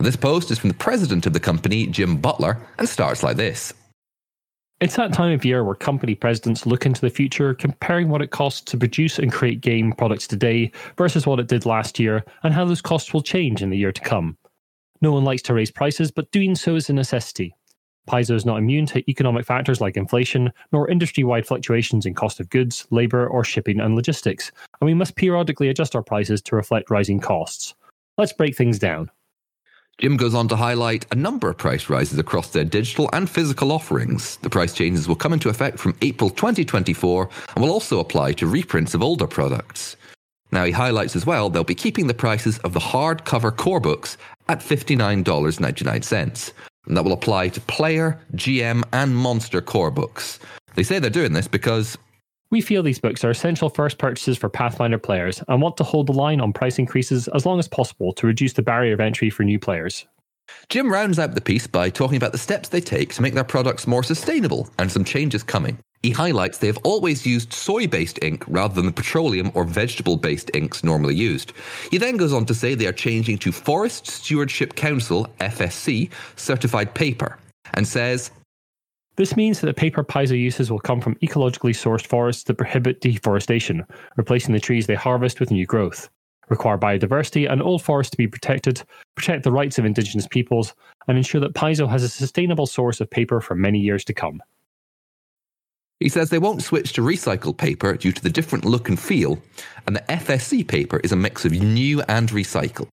This 0.01 0.17
post 0.17 0.51
is 0.51 0.59
from 0.59 0.71
the 0.71 0.75
president 0.75 1.27
of 1.27 1.33
the 1.33 1.39
company, 1.39 1.87
Jim 1.87 2.17
Butler, 2.17 2.59
and 2.79 2.89
starts 2.89 3.23
like 3.23 3.37
this. 3.37 3.73
It's 4.81 4.97
that 4.97 5.13
time 5.13 5.33
of 5.33 5.45
year 5.45 5.63
where 5.63 5.75
company 5.75 6.15
presidents 6.15 6.65
look 6.65 6.87
into 6.87 7.03
the 7.03 7.11
future, 7.11 7.53
comparing 7.53 8.09
what 8.09 8.23
it 8.23 8.31
costs 8.31 8.63
to 8.63 8.79
produce 8.79 9.19
and 9.19 9.31
create 9.31 9.61
game 9.61 9.93
products 9.93 10.27
today 10.27 10.73
versus 10.97 11.27
what 11.27 11.39
it 11.39 11.49
did 11.49 11.67
last 11.67 11.99
year, 11.99 12.25
and 12.45 12.55
how 12.55 12.65
those 12.65 12.81
costs 12.81 13.13
will 13.13 13.21
change 13.21 13.63
in 13.63 13.69
the 13.69 13.77
year 13.77 13.93
to 13.93 14.01
come. 14.01 14.39
No 15.03 15.13
one 15.13 15.23
likes 15.23 15.43
to 15.43 15.55
raise 15.55 15.71
prices, 15.71 16.11
but 16.11 16.31
doing 16.33 16.55
so 16.55 16.77
is 16.77 16.89
a 16.89 16.95
necessity. 16.95 17.55
Paizo 18.09 18.35
is 18.35 18.47
not 18.47 18.57
immune 18.57 18.87
to 18.87 19.05
economic 19.11 19.45
factors 19.45 19.83
like 19.83 19.99
inflation, 19.99 20.51
nor 20.73 20.89
industry 20.89 21.25
wide 21.25 21.47
fluctuations 21.47 22.07
in 22.07 22.15
cost 22.15 22.41
of 22.41 22.49
goods, 22.49 22.87
labour, 22.91 23.29
or 23.29 23.45
shipping 23.45 23.81
and 23.81 23.95
logistics, 23.95 24.51
and 24.81 24.87
we 24.87 24.95
must 24.95 25.15
periodically 25.15 25.69
adjust 25.69 25.95
our 25.95 26.03
prices 26.03 26.41
to 26.41 26.57
reflect 26.57 26.89
rising 26.89 27.21
costs. 27.21 27.75
Let's 28.17 28.33
break 28.33 28.57
things 28.57 28.79
down. 28.79 29.11
Jim 30.01 30.17
goes 30.17 30.35
on 30.35 30.49
to 30.49 30.57
highlight 30.57 31.05
a 31.13 31.15
number 31.15 31.51
of 31.51 31.59
price 31.59 31.91
rises 31.91 32.19
across 32.19 32.49
their 32.51 32.65
digital 32.65 33.11
and 33.13 33.29
physical 33.29 33.71
offerings. 33.71 34.37
The 34.37 34.49
price 34.49 34.73
changes 34.73 35.07
will 35.07 35.15
come 35.15 35.35
into 35.35 35.51
effect 35.51 35.79
from 35.79 35.95
April 36.01 36.31
2024 36.31 37.29
and 37.55 37.63
will 37.63 37.71
also 37.71 38.01
apply 38.01 38.33
to 38.33 38.47
reprints 38.47 38.95
of 38.95 39.03
older 39.03 39.27
products. 39.27 39.97
Now, 40.53 40.65
he 40.65 40.73
highlights 40.73 41.17
as 41.17 41.27
well 41.27 41.51
they'll 41.51 41.65
be 41.65 41.75
keeping 41.75 42.07
the 42.07 42.15
prices 42.15 42.59
of 42.61 42.73
the 42.73 42.81
hardcover 42.81 43.55
core 43.55 43.79
books 43.79 44.17
at 44.49 44.61
$59.99. 44.61 46.53
And 46.87 46.97
that 46.97 47.05
will 47.05 47.13
apply 47.13 47.49
to 47.51 47.61
player, 47.61 48.19
GM, 48.37 48.83
and 48.95 49.15
monster 49.15 49.61
core 49.61 49.91
books. 49.91 50.39
They 50.77 50.83
say 50.83 50.99
they're 50.99 51.11
doing 51.11 51.35
this 51.35 51.47
because 51.47 51.99
We 52.51 52.61
feel 52.61 52.83
these 52.83 52.99
books 52.99 53.25
are 53.25 53.31
essential 53.31 53.69
first 53.69 53.99
purchases 53.99 54.37
for 54.37 54.49
Pathfinder 54.49 54.99
players 54.99 55.41
and 55.47 55.63
want 55.63 55.77
to 55.77 55.85
hold 55.85 56.09
the 56.09 56.13
line 56.13 56.41
on 56.41 56.53
price 56.53 56.81
increases 56.81 57.29
as 57.29 57.47
long 57.47 57.61
as 57.61 57.69
possible 57.69 58.13
to 58.15 58.27
reduce 58.27 58.55
the 58.55 58.63
barrier 58.63 58.93
of 58.93 59.01
entry 59.01 59.31
for 59.31 59.45
new 59.45 59.59
players. 59.59 60.05
Jim 60.69 60.91
rounds 60.91 61.21
out 61.21 61.37
the 61.37 61.41
piece 61.41 61.69
by 61.69 61.89
talking 61.89 62.17
about 62.17 62.33
the 62.33 62.39
steps 62.39 62.69
they 62.69 62.81
take 62.81 63.15
to 63.15 63.23
make 63.23 63.35
their 63.35 63.45
products 63.45 63.87
more 63.87 64.03
sustainable 64.03 64.69
and 64.81 64.91
some 64.91 65.05
changes 65.05 65.45
coming. 65.45 65.79
He 66.03 66.11
highlights 66.11 66.59
they 66.59 66.67
have 66.67 66.79
always 66.83 67.25
used 67.25 67.53
soy 67.53 67.87
based 67.87 68.19
ink 68.21 68.43
rather 68.49 68.75
than 68.75 68.87
the 68.87 68.93
petroleum 68.93 69.53
or 69.55 69.65
vegetable 69.65 70.17
based 70.17 70.51
inks 70.53 70.83
normally 70.83 71.15
used. 71.15 71.53
He 71.93 71.99
then 71.99 72.17
goes 72.17 72.33
on 72.33 72.47
to 72.47 72.55
say 72.55 72.75
they 72.75 72.87
are 72.87 72.93
changing 72.93 73.39
to 73.39 73.53
Forest 73.53 74.09
Stewardship 74.09 74.75
Council, 74.75 75.29
FSC, 75.41 76.11
certified 76.35 76.95
paper, 76.95 77.39
and 77.75 77.87
says, 77.87 78.33
This 79.17 79.37
means 79.37 79.61
that 79.61 79.67
the 79.67 79.75
paper 79.75 80.03
Paizo 80.03 80.39
uses 80.39 80.71
will 80.71 80.79
come 80.79 81.01
from 81.01 81.17
ecologically 81.17 81.75
sourced 81.75 82.07
forests 82.07 82.45
that 82.45 82.59
prohibit 82.59 83.01
deforestation, 83.01 83.85
replacing 84.17 84.55
the 84.55 84.61
trees 84.61 84.87
they 84.87 84.95
harvest 84.95 85.41
with 85.41 85.51
new 85.51 85.67
growth, 85.67 86.09
require 86.49 86.79
biodiversity 86.79 87.51
and 87.51 87.63
old 87.63 87.83
forests 87.83 88.11
to 88.13 88.17
be 88.17 88.29
protected, 88.29 88.83
protect 89.17 89.43
the 89.45 89.53
rights 89.53 89.79
of 89.79 89.85
indigenous 89.85 90.27
peoples, 90.29 90.75
and 91.09 91.17
ensure 91.17 91.41
that 91.41 91.55
Paizo 91.55 91.89
has 91.89 92.03
a 92.03 92.09
sustainable 92.09 92.67
source 92.67 93.01
of 93.01 93.11
paper 93.11 93.41
for 93.41 93.55
many 93.55 93.79
years 93.79 94.05
to 94.05 94.15
come. 94.15 94.43
He 95.99 96.09
says 96.09 96.31
they 96.31 96.39
won't 96.39 96.63
switch 96.63 96.95
to 96.95 97.03
recycled 97.03 97.59
paper 97.59 97.95
due 97.95 98.13
to 98.13 98.23
the 98.23 98.31
different 98.31 98.65
look 98.65 98.89
and 98.89 98.99
feel, 98.99 99.43
and 99.87 99.95
the 99.95 100.01
FSC 100.09 100.67
paper 100.67 100.99
is 101.01 101.13
a 101.13 101.17
mix 101.17 101.45
of 101.45 101.53
new 101.53 102.01
and 102.09 102.31
recycled. 102.31 102.89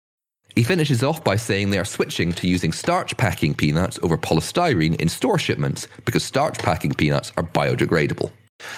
He 0.55 0.63
finishes 0.63 1.03
off 1.03 1.23
by 1.23 1.35
saying 1.35 1.69
they 1.69 1.79
are 1.79 1.85
switching 1.85 2.31
to 2.33 2.47
using 2.47 2.71
starch 2.71 3.15
packing 3.17 3.53
peanuts 3.53 3.99
over 4.03 4.17
polystyrene 4.17 4.95
in 5.01 5.09
store 5.09 5.37
shipments 5.37 5.87
because 6.05 6.23
starch 6.23 6.57
packing 6.59 6.93
peanuts 6.93 7.33
are 7.35 7.43
biodegradable. 7.43 8.31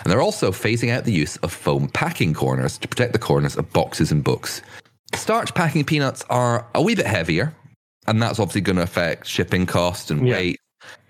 And 0.03 0.11
they're 0.11 0.21
also 0.21 0.51
phasing 0.51 0.89
out 0.91 1.03
the 1.05 1.11
use 1.13 1.37
of 1.37 1.53
foam 1.53 1.87
packing 1.89 2.33
corners 2.33 2.79
to 2.79 2.87
protect 2.87 3.13
the 3.13 3.19
corners 3.19 3.55
of 3.55 3.71
boxes 3.73 4.11
and 4.11 4.23
books. 4.23 4.63
Starch 5.13 5.53
packing 5.53 5.83
peanuts 5.85 6.23
are 6.31 6.65
a 6.73 6.81
wee 6.81 6.95
bit 6.95 7.05
heavier, 7.05 7.53
and 8.07 8.21
that's 8.21 8.39
obviously 8.39 8.61
going 8.61 8.77
to 8.77 8.81
affect 8.81 9.27
shipping 9.27 9.67
cost 9.67 10.09
and 10.09 10.27
Yeah. 10.27 10.33
weight, 10.33 10.59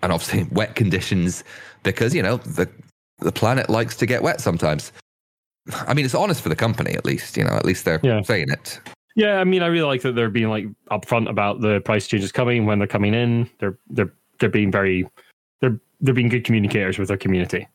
and 0.04 0.12
obviously 0.12 0.44
wet 0.52 0.76
conditions 0.76 1.46
because 1.84 2.14
you 2.14 2.22
know 2.22 2.38
the 2.38 2.70
the 3.20 3.32
planet 3.32 3.70
likes 3.70 3.96
to 3.96 4.06
get 4.06 4.22
wet 4.22 4.42
sometimes. 4.42 4.92
I 5.74 5.94
mean, 5.94 6.06
it's 6.06 6.14
honest 6.14 6.42
for 6.42 6.50
the 6.50 6.56
company 6.56 6.92
at 6.92 7.06
least. 7.06 7.38
You 7.38 7.46
know, 7.46 7.52
at 7.54 7.66
least 7.66 7.86
they're 7.86 8.02
Yeah. 8.04 8.22
saying 8.22 8.50
it. 8.50 8.80
Yeah, 9.18 9.40
I 9.40 9.46
mean, 9.46 9.64
I 9.64 9.66
really 9.66 9.88
like 9.88 10.04
that 10.04 10.14
they're 10.14 10.30
being 10.30 10.50
like 10.50 10.68
upfront 10.92 11.28
about 11.28 11.60
the 11.60 11.82
price 11.82 12.06
changes 12.06 12.32
coming 12.32 12.68
when 12.68 12.78
they're 12.78 12.88
coming 12.88 13.16
in. 13.16 13.50
They're 13.58 13.76
they're 13.90 14.14
they're 14.40 14.48
being 14.48 14.72
very 14.72 15.10
they're 15.60 15.80
they're 16.00 16.14
being 16.14 16.30
good 16.30 16.46
communicators 16.46 17.00
with 17.00 17.08
their 17.08 17.18
community. 17.18 17.68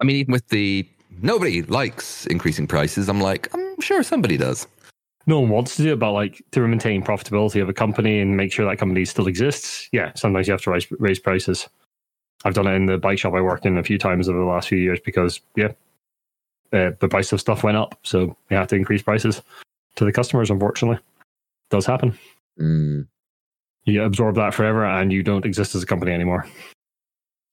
I 0.00 0.04
mean, 0.04 0.14
even 0.14 0.30
with 0.30 0.46
the 0.46 0.88
nobody 1.22 1.62
likes 1.62 2.24
increasing 2.26 2.68
prices. 2.68 3.08
I'm 3.08 3.20
like, 3.20 3.52
I'm 3.52 3.80
sure 3.80 4.04
somebody 4.04 4.36
does. 4.36 4.68
No 5.26 5.40
one 5.40 5.50
wants 5.50 5.74
to 5.74 5.82
do 5.82 5.94
it, 5.94 5.98
but 5.98 6.12
like 6.12 6.40
to 6.52 6.60
maintain 6.60 7.02
profitability 7.02 7.60
of 7.60 7.68
a 7.68 7.72
company 7.72 8.20
and 8.20 8.36
make 8.36 8.52
sure 8.52 8.64
that 8.64 8.78
company 8.78 9.04
still 9.04 9.26
exists. 9.26 9.88
Yeah, 9.90 10.12
sometimes 10.14 10.46
you 10.46 10.52
have 10.52 10.62
to 10.62 10.70
raise 10.70 10.86
raise 11.00 11.18
prices. 11.18 11.68
I've 12.44 12.54
done 12.54 12.68
it 12.68 12.74
in 12.74 12.86
the 12.86 12.96
bike 12.96 13.18
shop 13.18 13.34
I 13.34 13.40
worked 13.40 13.66
in 13.66 13.76
a 13.76 13.82
few 13.82 13.98
times 13.98 14.28
over 14.28 14.38
the 14.38 14.44
last 14.44 14.68
few 14.68 14.78
years 14.78 15.00
because 15.04 15.40
yeah, 15.56 15.72
uh, 16.72 16.92
the 17.00 17.08
price 17.08 17.32
of 17.32 17.40
stuff 17.40 17.64
went 17.64 17.76
up, 17.76 17.98
so 18.04 18.36
you 18.50 18.56
have 18.56 18.68
to 18.68 18.76
increase 18.76 19.02
prices 19.02 19.42
to 19.96 20.04
the 20.04 20.12
customers. 20.12 20.50
Unfortunately, 20.50 20.98
does 21.70 21.86
happen. 21.86 22.18
Mm. 22.60 23.06
You 23.84 24.02
absorb 24.02 24.34
that 24.36 24.54
forever, 24.54 24.84
and 24.84 25.12
you 25.12 25.22
don't 25.22 25.44
exist 25.44 25.74
as 25.74 25.82
a 25.82 25.86
company 25.86 26.12
anymore. 26.12 26.46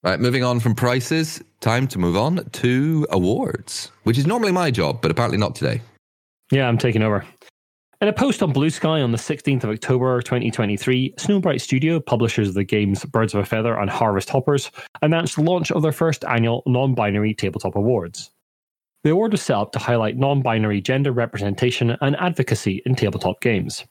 Right, 0.04 0.20
moving 0.20 0.44
on 0.44 0.60
from 0.60 0.76
prices, 0.76 1.42
time 1.62 1.88
to 1.88 2.00
move 2.00 2.18
on 2.18 2.44
to 2.44 3.08
awards, 3.10 3.92
which 4.04 4.18
is 4.18 4.28
normally 4.28 4.52
my 4.52 4.70
job, 4.70 5.02
but 5.02 5.12
apparently 5.12 5.38
not 5.38 5.56
today. 5.56 5.82
Yeah, 6.52 6.68
I'm 6.68 6.78
taking 6.78 7.02
over. 7.04 7.26
In 8.02 8.10
a 8.10 8.14
post 8.14 8.44
on 8.44 8.52
Blue 8.52 8.70
Sky 8.70 9.00
on 9.00 9.14
the 9.14 9.18
16th 9.18 9.64
of 9.64 9.70
October 9.70 10.22
2023, 10.22 11.14
Snowbright 11.18 11.62
Studio, 11.62 12.02
publishers 12.02 12.50
of 12.50 12.54
the 12.54 12.66
games 12.66 13.06
Birds 13.06 13.34
of 13.34 13.40
a 13.40 13.46
Feather 13.46 13.80
and 13.80 13.90
Harvest 13.90 14.30
Hoppers, 14.30 14.72
announced 15.02 15.38
the 15.38 15.42
launch 15.42 15.72
of 15.72 15.82
their 15.82 15.94
first 15.94 16.26
annual 16.26 16.64
non 16.66 16.96
binary 16.96 17.34
tabletop 17.34 17.78
awards. 17.78 18.30
The 19.04 19.10
award 19.10 19.34
was 19.34 19.42
set 19.42 19.58
up 19.58 19.74
to 19.74 19.80
highlight 19.80 20.16
non 20.16 20.42
binary 20.42 20.80
gender 20.80 21.12
representation 21.12 21.98
and 22.00 22.16
advocacy 22.16 22.82
in 22.86 22.96
tabletop 22.96 23.42
games. 23.42 23.84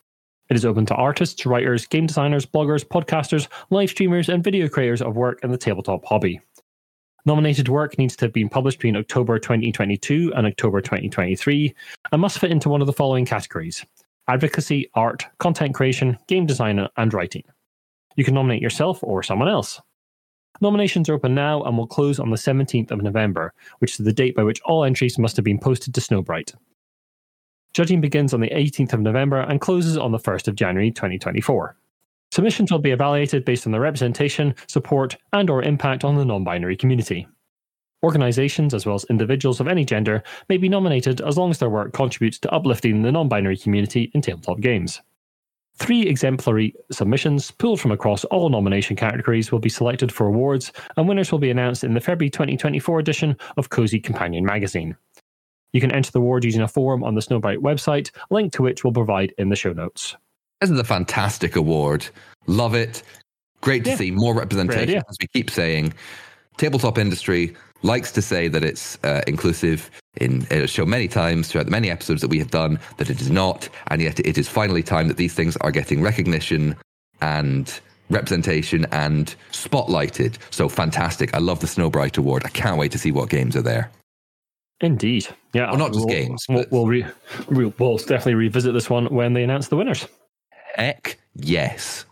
It 0.48 0.56
is 0.56 0.64
open 0.64 0.86
to 0.86 0.94
artists, 0.94 1.44
writers, 1.44 1.86
game 1.86 2.06
designers, 2.06 2.46
bloggers, 2.46 2.82
podcasters, 2.82 3.48
live 3.68 3.90
streamers, 3.90 4.30
and 4.30 4.42
video 4.42 4.68
creators 4.68 5.02
of 5.02 5.16
work 5.16 5.40
in 5.42 5.50
the 5.50 5.58
tabletop 5.58 6.04
hobby. 6.06 6.40
Nominated 7.26 7.68
work 7.68 7.98
needs 7.98 8.16
to 8.16 8.24
have 8.24 8.32
been 8.32 8.48
published 8.48 8.78
between 8.78 8.96
October 8.96 9.38
2022 9.38 10.32
and 10.34 10.46
October 10.46 10.80
2023 10.80 11.74
and 12.10 12.20
must 12.20 12.38
fit 12.38 12.50
into 12.50 12.70
one 12.70 12.80
of 12.80 12.86
the 12.86 12.92
following 12.92 13.26
categories 13.26 13.84
advocacy, 14.28 14.88
art, 14.94 15.26
content 15.38 15.74
creation, 15.74 16.16
game 16.26 16.46
design, 16.46 16.88
and 16.96 17.12
writing. 17.12 17.44
You 18.16 18.24
can 18.24 18.34
nominate 18.34 18.62
yourself 18.62 19.00
or 19.02 19.22
someone 19.22 19.48
else. 19.48 19.78
Nominations 20.62 21.08
are 21.08 21.14
open 21.14 21.34
now 21.34 21.60
and 21.64 21.76
will 21.76 21.88
close 21.88 22.20
on 22.20 22.30
the 22.30 22.36
17th 22.36 22.92
of 22.92 23.02
November, 23.02 23.52
which 23.80 23.98
is 23.98 24.06
the 24.06 24.12
date 24.12 24.36
by 24.36 24.44
which 24.44 24.60
all 24.60 24.84
entries 24.84 25.18
must 25.18 25.34
have 25.34 25.44
been 25.44 25.58
posted 25.58 25.92
to 25.92 26.00
Snowbright. 26.00 26.54
Judging 27.74 28.00
begins 28.00 28.32
on 28.32 28.40
the 28.40 28.50
18th 28.50 28.92
of 28.92 29.00
November 29.00 29.40
and 29.40 29.60
closes 29.60 29.96
on 29.96 30.12
the 30.12 30.20
1st 30.20 30.46
of 30.46 30.54
January 30.54 30.92
2024. 30.92 31.76
Submissions 32.30 32.70
will 32.70 32.78
be 32.78 32.92
evaluated 32.92 33.44
based 33.44 33.66
on 33.66 33.72
their 33.72 33.80
representation, 33.80 34.54
support, 34.68 35.16
and 35.32 35.50
or 35.50 35.64
impact 35.64 36.04
on 36.04 36.14
the 36.14 36.24
non-binary 36.24 36.76
community. 36.76 37.26
Organizations 38.04 38.72
as 38.72 38.86
well 38.86 38.94
as 38.94 39.04
individuals 39.10 39.58
of 39.58 39.66
any 39.66 39.84
gender 39.84 40.22
may 40.48 40.58
be 40.58 40.68
nominated 40.68 41.20
as 41.22 41.36
long 41.36 41.50
as 41.50 41.58
their 41.58 41.70
work 41.70 41.92
contributes 41.92 42.38
to 42.38 42.52
uplifting 42.52 43.02
the 43.02 43.10
non-binary 43.10 43.56
community 43.56 44.12
in 44.14 44.20
tabletop 44.20 44.60
games. 44.60 45.00
Three 45.76 46.02
exemplary 46.02 46.74
submissions 46.90 47.50
pulled 47.50 47.80
from 47.80 47.92
across 47.92 48.24
all 48.26 48.50
nomination 48.50 48.94
categories 48.94 49.50
will 49.50 49.58
be 49.58 49.68
selected 49.70 50.12
for 50.12 50.26
awards, 50.26 50.70
and 50.96 51.08
winners 51.08 51.32
will 51.32 51.38
be 51.38 51.50
announced 51.50 51.82
in 51.82 51.94
the 51.94 52.00
February 52.00 52.30
2024 52.30 52.98
edition 53.00 53.36
of 53.56 53.70
Cozy 53.70 53.98
Companion 53.98 54.44
magazine. 54.44 54.96
You 55.72 55.80
can 55.80 55.90
enter 55.90 56.10
the 56.12 56.18
award 56.18 56.44
using 56.44 56.60
a 56.60 56.68
form 56.68 57.02
on 57.02 57.14
the 57.14 57.22
Snowbright 57.22 57.58
website, 57.58 58.10
a 58.30 58.34
link 58.34 58.52
to 58.52 58.62
which 58.62 58.84
we'll 58.84 58.92
provide 58.92 59.32
in 59.38 59.48
the 59.48 59.56
show 59.56 59.72
notes. 59.72 60.14
This 60.60 60.70
is 60.70 60.78
a 60.78 60.84
fantastic 60.84 61.56
award. 61.56 62.06
Love 62.46 62.74
it. 62.74 63.02
Great 63.62 63.84
to 63.84 63.90
Yeah. 63.90 63.96
see 63.96 64.10
more 64.10 64.34
representation, 64.34 64.96
as 65.08 65.16
we 65.20 65.26
keep 65.28 65.50
saying. 65.50 65.94
Tabletop 66.58 66.98
industry 66.98 67.56
likes 67.82 68.12
to 68.12 68.20
say 68.22 68.46
that 68.48 68.62
it's 68.62 68.98
uh, 69.02 69.22
inclusive. 69.26 69.90
In 70.18 70.42
uh, 70.42 70.56
it 70.56 70.60
has 70.62 70.70
shown 70.70 70.90
many 70.90 71.08
times 71.08 71.48
throughout 71.48 71.64
the 71.64 71.70
many 71.70 71.90
episodes 71.90 72.20
that 72.20 72.28
we 72.28 72.38
have 72.38 72.50
done 72.50 72.78
that 72.98 73.08
it 73.08 73.20
is 73.20 73.30
not, 73.30 73.68
and 73.88 74.02
yet 74.02 74.20
it 74.20 74.36
is 74.36 74.48
finally 74.48 74.82
time 74.82 75.08
that 75.08 75.16
these 75.16 75.32
things 75.32 75.56
are 75.58 75.70
getting 75.70 76.02
recognition 76.02 76.76
and 77.22 77.80
representation 78.10 78.84
and 78.92 79.34
spotlighted. 79.52 80.36
So 80.50 80.68
fantastic! 80.68 81.34
I 81.34 81.38
love 81.38 81.60
the 81.60 81.66
Snowbright 81.66 82.18
Award. 82.18 82.42
I 82.44 82.50
can't 82.50 82.76
wait 82.78 82.92
to 82.92 82.98
see 82.98 83.10
what 83.10 83.30
games 83.30 83.56
are 83.56 83.62
there. 83.62 83.90
Indeed, 84.82 85.28
yeah. 85.54 85.70
Well, 85.70 85.78
not 85.78 85.92
just 85.92 86.04
we'll, 86.06 86.14
games, 86.14 86.44
We'll, 86.48 86.58
but- 86.58 86.72
we'll, 86.72 86.86
re, 86.86 87.06
we'll, 87.48 87.72
we'll 87.78 87.98
definitely 87.98 88.34
revisit 88.34 88.74
this 88.74 88.90
one 88.90 89.06
when 89.06 89.32
they 89.32 89.44
announce 89.44 89.68
the 89.68 89.76
winners. 89.76 90.06
Heck 90.74 91.18
yes! 91.36 92.04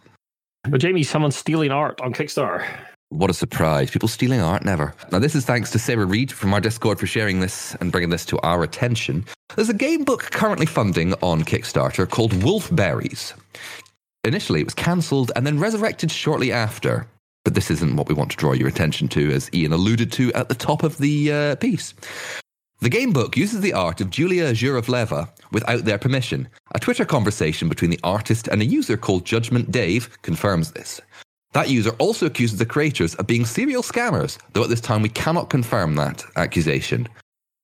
But 0.68 0.80
Jamie, 0.80 1.02
someone's 1.02 1.36
stealing 1.36 1.70
art 1.70 2.00
on 2.00 2.14
Kickstarter. 2.14 2.64
What 3.10 3.28
a 3.28 3.34
surprise. 3.34 3.90
People 3.90 4.08
stealing 4.08 4.40
art, 4.40 4.64
never. 4.64 4.94
Now, 5.10 5.18
this 5.18 5.34
is 5.34 5.44
thanks 5.44 5.72
to 5.72 5.80
Sarah 5.80 6.06
Reed 6.06 6.30
from 6.30 6.54
our 6.54 6.60
Discord 6.60 7.00
for 7.00 7.08
sharing 7.08 7.40
this 7.40 7.74
and 7.80 7.90
bringing 7.90 8.10
this 8.10 8.24
to 8.26 8.38
our 8.42 8.62
attention. 8.62 9.24
There's 9.56 9.68
a 9.68 9.74
game 9.74 10.04
book 10.04 10.30
currently 10.30 10.66
funding 10.66 11.14
on 11.14 11.42
Kickstarter 11.42 12.08
called 12.08 12.30
Wolfberries. 12.34 13.32
Initially, 14.22 14.60
it 14.60 14.66
was 14.66 14.74
cancelled 14.74 15.32
and 15.34 15.44
then 15.44 15.58
resurrected 15.58 16.12
shortly 16.12 16.52
after. 16.52 17.08
But 17.44 17.54
this 17.54 17.68
isn't 17.72 17.96
what 17.96 18.08
we 18.08 18.14
want 18.14 18.30
to 18.30 18.36
draw 18.36 18.52
your 18.52 18.68
attention 18.68 19.08
to, 19.08 19.32
as 19.32 19.50
Ian 19.52 19.72
alluded 19.72 20.12
to 20.12 20.32
at 20.34 20.48
the 20.48 20.54
top 20.54 20.84
of 20.84 20.98
the 20.98 21.32
uh, 21.32 21.56
piece. 21.56 21.94
The 22.80 22.88
game 22.88 23.12
book 23.12 23.36
uses 23.36 23.60
the 23.60 23.72
art 23.72 24.00
of 24.00 24.10
Julia 24.10 24.52
Zhuravleva 24.52 25.28
without 25.50 25.84
their 25.84 25.98
permission. 25.98 26.48
A 26.74 26.78
Twitter 26.78 27.04
conversation 27.04 27.68
between 27.68 27.90
the 27.90 28.00
artist 28.04 28.46
and 28.46 28.62
a 28.62 28.66
user 28.66 28.96
called 28.96 29.26
Judgment 29.26 29.72
Dave 29.72 30.16
confirms 30.22 30.70
this. 30.70 31.00
That 31.52 31.68
user 31.68 31.90
also 31.98 32.26
accuses 32.26 32.58
the 32.58 32.66
creators 32.66 33.14
of 33.16 33.26
being 33.26 33.44
serial 33.44 33.82
scammers, 33.82 34.38
though 34.52 34.62
at 34.62 34.68
this 34.68 34.80
time 34.80 35.02
we 35.02 35.08
cannot 35.08 35.50
confirm 35.50 35.96
that 35.96 36.24
accusation. 36.36 37.08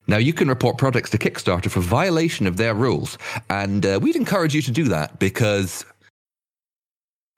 Now, 0.08 0.18
you 0.18 0.32
can 0.32 0.48
report 0.48 0.78
projects 0.78 1.10
to 1.10 1.18
Kickstarter 1.18 1.70
for 1.70 1.80
violation 1.80 2.46
of 2.46 2.56
their 2.56 2.74
rules, 2.74 3.18
and 3.50 3.84
uh, 3.84 3.98
we'd 4.00 4.16
encourage 4.16 4.54
you 4.54 4.62
to 4.62 4.70
do 4.70 4.84
that 4.84 5.18
because 5.18 5.84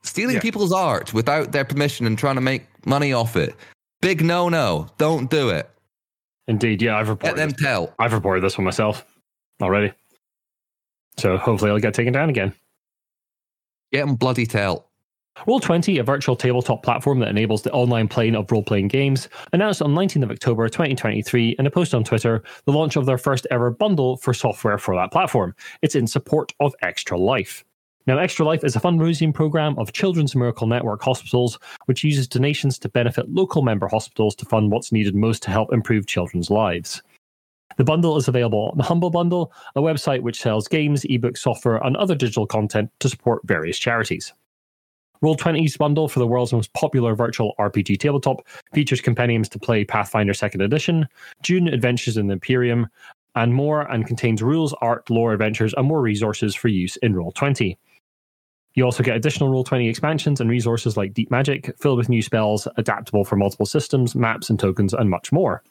stealing 0.03 0.37
Yeah. 0.37 0.43
people's 0.43 0.73
art 0.73 1.13
without 1.15 1.53
their 1.53 1.65
permission 1.65 2.07
and 2.07 2.19
trying 2.19 2.35
to 2.37 2.41
make 2.43 2.67
money 2.87 3.13
off 3.13 3.37
it, 3.37 3.55
big 4.01 4.23
no 4.23 4.49
no. 4.49 4.89
Don't 4.99 5.31
do 5.31 5.49
it. 5.51 5.71
Indeed, 6.47 6.81
yeah, 6.81 6.97
I've 6.97 7.09
reported. 7.11 7.37
Let 7.37 7.43
them 7.43 7.51
This. 7.51 7.61
tell. 7.63 7.95
I've 7.99 8.13
reported 8.15 8.43
this 8.43 8.57
one 8.57 8.65
myself 8.65 9.05
already. 9.61 9.93
So 11.19 11.37
hopefully 11.37 11.71
it'll 11.71 11.81
get 11.81 11.95
taken 11.95 12.13
down 12.13 12.31
again. 12.31 12.55
Get 13.93 14.07
them 14.07 14.15
bloody 14.17 14.47
tell. 14.47 14.88
Roll20, 15.47 16.01
a 16.01 16.03
virtual 16.03 16.35
tabletop 16.35 16.83
platform 16.83 17.21
that 17.21 17.29
enables 17.29 17.63
the 17.63 17.73
online 17.73 18.09
playing 18.09 18.35
of 18.35 18.51
role 18.51 18.63
playing 18.63 18.89
games, 18.89 19.29
announced 19.53 19.81
on 19.81 19.95
19th 19.95 20.25
of 20.25 20.31
October 20.31 20.69
2023 20.69 21.57
in 21.59 21.67
a 21.67 21.71
post 21.71 21.95
on 21.95 22.03
Twitter 22.03 22.43
the 22.65 22.73
launch 22.73 22.97
of 22.97 23.07
their 23.07 23.19
first 23.19 23.47
ever 23.51 23.71
bundle 23.71 24.17
for 24.17 24.35
software 24.35 24.79
for 24.79 24.97
that 24.97 25.13
platform. 25.13 25.55
It's 25.83 25.95
in 25.95 26.07
support 26.07 26.53
of 26.61 26.75
Extra 26.83 27.19
Life. 27.19 27.65
Now, 28.07 28.19
Extra 28.19 28.47
Life 28.47 28.65
is 28.65 28.75
a 28.75 28.81
fundraising 28.81 29.35
program 29.35 29.79
of 29.79 29.93
Children's 29.93 30.35
Miracle 30.35 30.67
Network 30.67 31.03
hospitals, 31.03 31.59
which 31.87 32.03
uses 32.03 32.27
donations 32.27 32.79
to 32.79 32.89
benefit 32.89 33.31
local 33.31 33.63
member 33.63 33.87
hospitals 33.87 34.35
to 34.37 34.47
fund 34.47 34.73
what's 34.73 34.93
needed 34.93 35.15
most 35.15 35.43
to 35.43 35.51
help 35.51 35.73
improve 35.73 36.07
children's 36.07 36.51
lives. 36.51 37.03
The 37.77 37.85
bundle 37.85 38.17
is 38.17 38.27
available 38.27 38.71
on 38.73 38.79
the 38.79 38.85
Humble 38.85 39.11
Bundle, 39.11 39.53
a 39.77 39.81
website 39.81 40.23
which 40.23 40.41
sells 40.41 40.67
games, 40.67 41.05
ebooks, 41.05 41.39
software, 41.39 41.77
and 41.85 41.97
other 41.97 42.15
digital 42.15 42.47
content 42.47 42.91
to 43.01 43.09
support 43.09 43.47
various 43.47 43.79
charities. 43.79 44.33
Roll20's 45.23 45.77
bundle 45.77 46.09
for 46.09 46.19
the 46.19 46.27
world's 46.27 46.53
most 46.53 46.73
popular 46.73 47.15
virtual 47.15 47.55
RPG 47.59 47.99
tabletop 47.99 48.47
features 48.73 49.01
compendiums 49.01 49.49
to 49.51 49.59
play 49.59 49.85
Pathfinder 49.85 50.33
2nd 50.33 50.65
Edition, 50.65 51.09
Dune 51.43 51.69
Adventures 51.69 52.17
in 52.17 52.27
the 52.29 52.35
Imperium, 52.35 52.87
and 53.35 53.55
more, 53.55 53.83
and 53.83 54.07
contains 54.07 54.43
rules, 54.43 54.75
art, 54.81 55.09
lore 55.11 55.33
adventures, 55.33 55.75
and 55.77 55.87
more 55.87 56.01
resources 56.01 56.55
for 56.55 56.69
use 56.69 56.97
in 56.97 57.15
Roll20. 57.15 57.77
You 58.75 58.85
also 58.85 59.03
get 59.03 59.17
additional 59.17 59.51
Roll20 59.51 59.89
expansions 59.89 60.41
and 60.41 60.49
resources 60.49 60.97
like 60.97 61.15
Deep 61.15 61.31
Magic, 61.31 61.75
filled 61.79 61.99
with 61.99 62.09
new 62.09 62.23
spells, 62.23 62.69
adaptable 62.77 63.25
for 63.25 63.37
multiple 63.37 63.67
systems, 63.67 64.15
maps, 64.15 64.51
and 64.51 64.59
tokens, 64.59 64.95
and 64.95 65.11
much 65.11 65.33
more. 65.33 65.63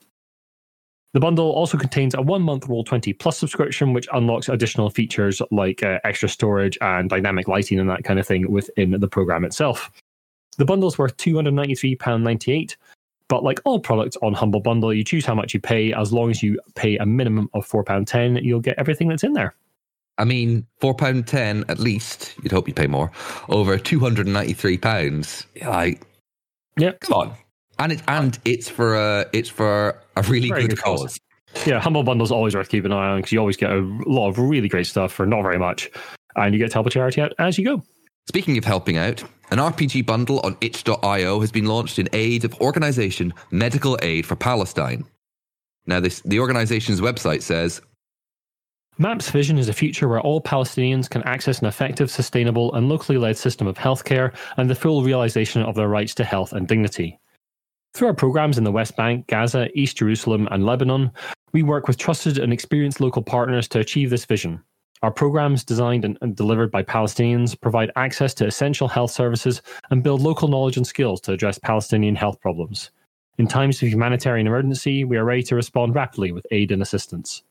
The 1.14 1.20
bundle 1.20 1.52
also 1.52 1.78
contains 1.78 2.14
a 2.14 2.22
one 2.22 2.42
month 2.42 2.68
Roll20 2.68 3.18
Plus 3.18 3.38
subscription, 3.38 3.94
which 3.94 4.08
unlocks 4.14 4.50
additional 4.50 4.90
features 4.90 5.42
like 5.52 5.82
uh, 5.82 6.00
extra 6.04 6.30
storage 6.30 6.78
and 6.82 7.10
dynamic 7.10 7.48
lighting 7.48 7.80
and 7.80 7.90
that 7.90 8.04
kind 8.04 8.20
of 8.20 8.28
thing 8.28 8.52
within 8.52 8.92
the 8.92 9.08
program 9.08 9.46
itself. 9.46 9.90
The 10.58 10.66
bundle's 10.66 10.98
worth 10.98 11.16
£293.98, 11.18 12.76
but 13.30 13.44
like 13.44 13.60
all 13.64 13.80
products 13.80 14.18
on 14.22 14.34
Humble 14.34 14.60
Bundle, 14.60 14.94
you 14.94 15.04
choose 15.04 15.26
how 15.26 15.36
much 15.36 15.54
you 15.54 15.60
pay. 15.60 15.94
As 15.94 16.12
long 16.12 16.30
as 16.30 16.44
you 16.44 16.60
pay 16.76 16.98
a 16.98 17.06
minimum 17.06 17.50
of 17.54 17.68
£4.10, 17.68 18.44
you'll 18.44 18.60
get 18.60 18.78
everything 18.78 19.08
that's 19.08 19.24
in 19.24 19.34
there. 19.34 19.56
I 20.20 20.26
mean, 20.26 20.66
four 20.80 20.96
pound 20.96 21.28
ten 21.28 21.64
at 21.70 21.78
least. 21.78 22.34
You'd 22.42 22.52
hope 22.52 22.68
you 22.68 22.74
pay 22.74 22.88
more. 22.88 23.12
Over 23.50 23.78
two 23.78 24.00
hundred 24.00 24.26
and 24.26 24.34
ninety 24.34 24.54
three 24.54 24.78
pounds. 24.78 25.46
I 25.64 25.98
Yeah. 26.76 26.94
come 27.02 27.14
on. 27.14 27.34
And 27.80 27.92
it 27.92 28.02
and 28.08 28.38
it's 28.46 28.70
for 28.70 28.96
a 28.96 29.26
it's 29.34 29.50
for 29.50 30.02
a 30.16 30.22
really 30.24 30.50
good, 30.50 30.70
good 30.70 30.80
cause. 30.80 31.02
cause. 31.02 31.20
Yeah, 31.66 31.80
Humble 31.80 32.04
Bundle's 32.04 32.32
always 32.32 32.56
worth 32.56 32.70
keeping 32.70 32.92
an 32.92 32.98
eye 32.98 33.10
on 33.10 33.18
because 33.20 33.32
you 33.32 33.40
always 33.40 33.58
get 33.58 33.72
a 33.72 33.80
lot 34.06 34.30
of 34.30 34.38
really 34.38 34.68
great 34.68 34.88
stuff 34.88 35.14
for 35.14 35.26
not 35.26 35.42
very 35.42 35.58
much. 35.58 35.90
And 36.36 36.54
you 36.54 36.60
get 36.60 36.70
to 36.72 36.76
help 36.76 36.88
a 36.88 36.90
charity 36.90 37.22
out 37.22 37.34
as 37.40 37.58
you 37.58 37.66
go. 37.66 37.84
Speaking 38.28 38.58
of 38.58 38.66
helping 38.66 38.98
out, 38.98 39.24
an 39.52 39.58
RPG 39.58 40.06
bundle 40.06 40.40
on 40.42 40.58
itch.io 40.60 41.40
has 41.40 41.52
been 41.52 41.66
launched 41.66 41.98
in 41.98 42.10
aid 42.14 42.44
of 42.44 42.54
organization 42.60 43.34
Medical 43.52 43.98
Aid 44.02 44.26
for 44.26 44.36
Palestine. 44.36 45.06
Now, 45.86 46.02
this 46.02 46.22
the 46.22 46.40
organization's 46.40 47.00
website 47.00 47.42
says 47.42 47.82
MAP's 49.00 49.30
vision 49.30 49.58
is 49.58 49.70
a 49.70 49.74
future 49.74 50.08
where 50.08 50.20
all 50.20 50.42
Palestinians 50.42 51.10
can 51.10 51.24
access 51.24 51.60
an 51.60 51.68
effective, 51.68 52.12
sustainable, 52.12 52.74
and 52.74 52.90
locally 52.90 53.18
led 53.18 53.38
system 53.38 53.68
of 53.68 53.78
healthcare 53.78 54.34
and 54.58 54.70
the 54.70 54.76
full 54.76 55.04
realization 55.04 55.62
of 55.62 55.76
their 55.76 55.88
rights 55.88 56.16
to 56.16 56.24
health 56.24 56.52
and 56.52 56.68
dignity. 56.68 57.20
Through 57.98 58.10
our 58.10 58.14
programs 58.14 58.60
in 58.60 58.64
the 58.64 58.72
West 58.72 58.96
Bank, 58.96 59.26
Gaza, 59.26 59.70
East 59.74 59.98
Jerusalem, 59.98 60.48
and 60.52 60.64
Lebanon, 60.64 61.12
we 61.52 61.64
work 61.64 61.88
with 61.88 61.98
trusted 61.98 62.38
and 62.38 62.54
experienced 62.54 63.02
local 63.02 63.24
partners 63.24 63.68
to 63.70 63.80
achieve 63.80 64.12
this 64.12 64.24
vision. 64.24 64.62
Our 65.02 65.10
programs, 65.10 65.64
designed 65.64 66.06
and, 66.06 66.36
delivered 66.36 66.70
by 66.70 66.84
Palestinians, 66.84 67.60
provide 67.60 67.90
access 67.96 68.36
to 68.36 68.46
essential 68.46 68.88
health 68.88 69.10
services 69.10 69.64
and 69.90 70.04
build 70.04 70.22
local 70.22 70.48
knowledge 70.48 70.78
and 70.78 70.86
skills 70.86 71.20
to 71.22 71.32
address 71.32 71.58
Palestinian 71.58 72.16
health 72.16 72.40
problems. 72.40 72.92
In 73.40 73.48
times 73.48 73.82
of 73.82 73.90
humanitarian 73.90 74.46
emergency, 74.46 75.04
we 75.04 75.18
are 75.18 75.26
ready 75.26 75.42
to 75.42 75.56
respond 75.56 75.96
rapidly 75.96 76.32
with 76.32 76.46
aid 76.52 76.72
and 76.72 76.84
assistance. 76.84 77.42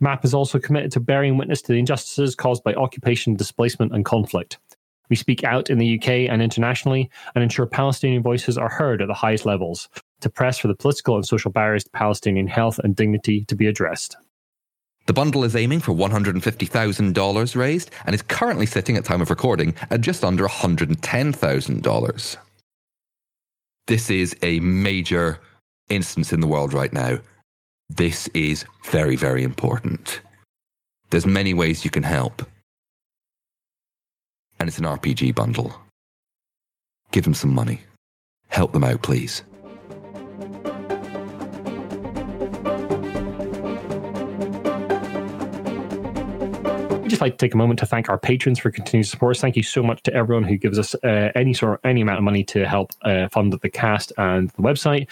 MAP 0.00 0.24
is 0.24 0.34
also 0.34 0.58
committed 0.58 0.90
to 0.90 1.00
bearing 1.00 1.36
witness 1.36 1.62
to 1.62 1.72
the 1.72 1.78
injustices 1.78 2.34
caused 2.34 2.64
by 2.64 2.74
occupation, 2.74 3.36
displacement, 3.36 3.94
and 3.94 4.04
conflict. 4.04 4.58
We 5.08 5.16
speak 5.16 5.44
out 5.44 5.70
in 5.70 5.78
the 5.78 5.98
UK 5.98 6.08
and 6.30 6.42
internationally 6.42 7.10
and 7.34 7.42
ensure 7.42 7.66
Palestinian 7.66 8.22
voices 8.22 8.58
are 8.58 8.68
heard 8.68 9.00
at 9.02 9.08
the 9.08 9.14
highest 9.14 9.46
levels 9.46 9.88
to 10.20 10.30
press 10.30 10.58
for 10.58 10.68
the 10.68 10.74
political 10.74 11.14
and 11.16 11.24
social 11.26 11.50
barriers 11.50 11.84
to 11.84 11.90
Palestinian 11.90 12.46
health 12.46 12.78
and 12.78 12.96
dignity 12.96 13.44
to 13.46 13.54
be 13.54 13.66
addressed. 13.66 14.16
the 15.06 15.12
bundle 15.12 15.44
is 15.44 15.54
aiming 15.54 15.78
for 15.80 15.92
$150,000 15.92 17.56
raised 17.56 17.90
and 18.04 18.14
is 18.14 18.22
currently 18.22 18.66
sitting 18.66 18.96
at 18.96 19.04
time 19.04 19.20
of 19.22 19.30
recording 19.30 19.72
at 19.90 20.00
just 20.00 20.24
under 20.24 20.46
$110,000. 20.48 22.36
This 23.86 24.10
is 24.10 24.34
a 24.42 24.58
major 24.60 25.38
instance 25.88 26.32
in 26.32 26.40
the 26.40 26.48
world 26.48 26.72
right 26.72 26.92
now. 26.92 27.18
This 27.88 28.26
is 28.34 28.64
very, 28.90 29.14
very 29.14 29.44
important. 29.44 30.20
There's 31.10 31.24
many 31.24 31.54
ways 31.54 31.84
you 31.84 31.90
can 31.90 32.02
help. 32.02 32.42
And 34.58 34.68
it's 34.68 34.78
an 34.78 34.84
RPG 34.84 35.34
bundle. 35.34 35.74
Give 37.10 37.24
them 37.24 37.34
some 37.34 37.54
money. 37.54 37.80
Help 38.48 38.72
them 38.72 38.84
out, 38.84 39.02
please. 39.02 39.42
We'd 47.06 47.10
just 47.10 47.22
like 47.22 47.34
to 47.34 47.38
take 47.38 47.54
a 47.54 47.56
moment 47.56 47.78
to 47.78 47.86
thank 47.86 48.08
our 48.08 48.18
patrons 48.18 48.58
for 48.58 48.70
continued 48.72 49.06
support. 49.06 49.36
Thank 49.36 49.56
you 49.56 49.62
so 49.62 49.80
much 49.80 50.02
to 50.04 50.12
everyone 50.12 50.42
who 50.42 50.56
gives 50.56 50.76
us 50.76 50.94
uh, 51.04 51.30
any 51.36 51.54
sort 51.54 51.80
any 51.84 52.00
amount 52.00 52.18
of 52.18 52.24
money 52.24 52.42
to 52.44 52.66
help 52.66 52.90
uh, 53.02 53.28
fund 53.28 53.52
the 53.52 53.70
cast 53.70 54.12
and 54.18 54.50
the 54.50 54.62
website. 54.62 55.06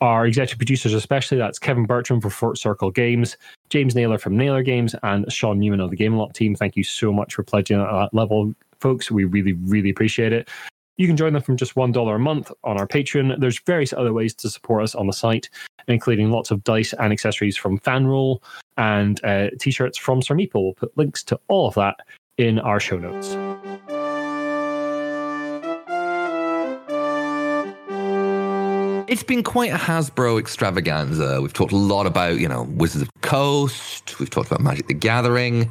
Our 0.00 0.26
executive 0.26 0.58
producers, 0.58 0.94
especially, 0.94 1.38
that's 1.38 1.58
Kevin 1.58 1.86
Bertram 1.86 2.20
for 2.20 2.30
Fort 2.30 2.56
Circle 2.56 2.92
Games, 2.92 3.36
James 3.68 3.96
Naylor 3.96 4.18
from 4.18 4.36
Naylor 4.36 4.62
Games, 4.62 4.94
and 5.02 5.30
Shaun 5.32 5.58
Newman 5.58 5.80
of 5.80 5.90
the 5.90 5.96
Game-a-lot 5.96 6.34
team. 6.34 6.54
Thank 6.54 6.76
you 6.76 6.84
so 6.84 7.12
much 7.12 7.34
for 7.34 7.42
pledging 7.42 7.80
at 7.80 7.90
that 7.90 8.14
level, 8.14 8.54
folks. 8.80 9.10
We 9.10 9.24
really, 9.24 9.52
really 9.52 9.90
appreciate 9.90 10.32
it. 10.32 10.48
You 10.96 11.06
can 11.06 11.16
join 11.16 11.32
them 11.32 11.42
from 11.42 11.56
just 11.56 11.74
$1 11.76 12.14
a 12.14 12.18
month 12.18 12.52
on 12.64 12.78
our 12.78 12.86
Patreon. 12.86 13.40
There's 13.40 13.58
various 13.60 13.92
other 13.92 14.12
ways 14.12 14.34
to 14.34 14.50
support 14.50 14.82
us 14.82 14.94
on 14.94 15.06
the 15.06 15.12
site, 15.12 15.48
including 15.88 16.30
lots 16.30 16.50
of 16.50 16.62
dice 16.62 16.92
and 16.94 17.12
accessories 17.12 17.56
from 17.56 17.78
Fanroll 17.78 18.42
and 18.76 19.22
uh, 19.24 19.48
t 19.58 19.70
shirts 19.70 19.96
from 19.96 20.20
Sir 20.20 20.34
Meeple. 20.34 20.62
We'll 20.62 20.74
put 20.74 20.96
links 20.98 21.22
to 21.24 21.40
all 21.48 21.68
of 21.68 21.74
that 21.74 22.00
in 22.36 22.58
our 22.58 22.80
show 22.80 22.98
notes. 22.98 23.36
it's 29.10 29.24
been 29.24 29.42
quite 29.42 29.72
a 29.72 29.76
Hasbro 29.76 30.38
extravaganza. 30.38 31.42
We've 31.42 31.52
talked 31.52 31.72
a 31.72 31.76
lot 31.76 32.06
about, 32.06 32.38
you 32.38 32.46
know, 32.46 32.62
Wizards 32.62 33.02
of 33.02 33.10
Coast. 33.22 34.20
We've 34.20 34.30
talked 34.30 34.46
about 34.46 34.60
Magic 34.60 34.86
the 34.86 34.94
Gathering. 34.94 35.68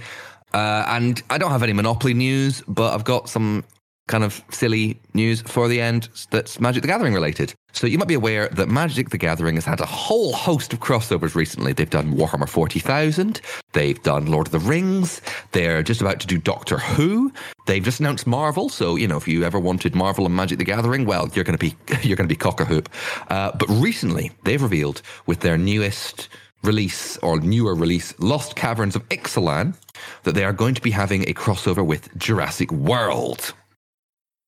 Uh, 0.54 0.84
and 0.88 1.22
I 1.30 1.38
don't 1.38 1.52
have 1.52 1.64
any 1.64 1.74
Monopoly 1.74 2.14
news, 2.14 2.62
but 2.68 2.94
I've 2.94 3.04
got 3.04 3.30
some 3.30 3.64
kind 4.10 4.24
of 4.24 4.44
silly 4.50 5.00
news 5.14 5.42
for 5.42 5.68
the 5.68 5.80
end 5.80 6.10
that's 6.32 6.60
Magic 6.60 6.82
the 6.82 6.88
Gathering 6.88 7.14
related. 7.14 7.54
So 7.74 7.86
you 7.86 8.00
might 8.00 8.08
be 8.08 8.16
aware 8.16 8.50
that 8.50 8.68
Magic 8.68 9.12
the 9.12 9.20
Gathering 9.20 9.54
has 9.56 9.66
had 9.66 9.80
a 9.80 9.86
whole 9.86 10.34
host 10.34 10.74
of 10.74 10.80
crossovers 10.80 11.36
recently. 11.36 11.74
They've 11.74 11.90
done 11.90 12.16
Warhammer 12.16 12.50
40,000, 12.50 13.40
they've 13.74 14.02
done 14.02 14.26
Lord 14.26 14.48
of 14.48 14.52
the 14.52 14.60
Rings, 14.60 15.22
they're 15.52 15.84
just 15.84 16.02
about 16.02 16.20
to 16.22 16.28
do 16.28 16.40
Doctor 16.40 16.80
Who, 16.80 17.32
they've 17.68 17.84
just 17.84 18.00
announced 18.00 18.26
Marvel. 18.26 18.68
So, 18.68 18.96
you 18.96 19.08
know, 19.08 19.18
if 19.18 19.28
you 19.28 19.44
ever 19.44 19.60
wanted 19.60 19.94
Marvel 19.94 20.26
and 20.26 20.36
Magic 20.36 20.58
the 20.58 20.66
Gathering, 20.66 21.06
well, 21.06 21.30
you're 21.36 21.46
going 21.46 21.58
to 21.58 21.64
be 21.64 21.76
you're 22.02 22.18
going 22.18 22.28
to 22.28 22.34
be 22.34 22.36
cock 22.36 22.60
a 22.60 22.66
hoop. 22.66 22.90
Uh, 23.30 23.52
but 23.56 23.70
recently, 23.70 24.32
they've 24.44 24.62
revealed 24.62 25.04
with 25.28 25.42
their 25.42 25.58
newest 25.58 26.30
release 26.64 27.18
or 27.18 27.40
newer 27.40 27.76
release, 27.76 28.14
Lost 28.20 28.56
Caverns 28.56 28.96
of 28.96 29.08
Ixalan, 29.10 29.76
that 30.24 30.36
they 30.36 30.44
are 30.44 30.54
going 30.54 30.76
to 30.76 30.82
be 30.82 30.92
having 30.92 31.24
a 31.24 31.34
crossover 31.34 31.86
with 31.86 32.16
Jurassic 32.18 32.72
World 32.72 33.54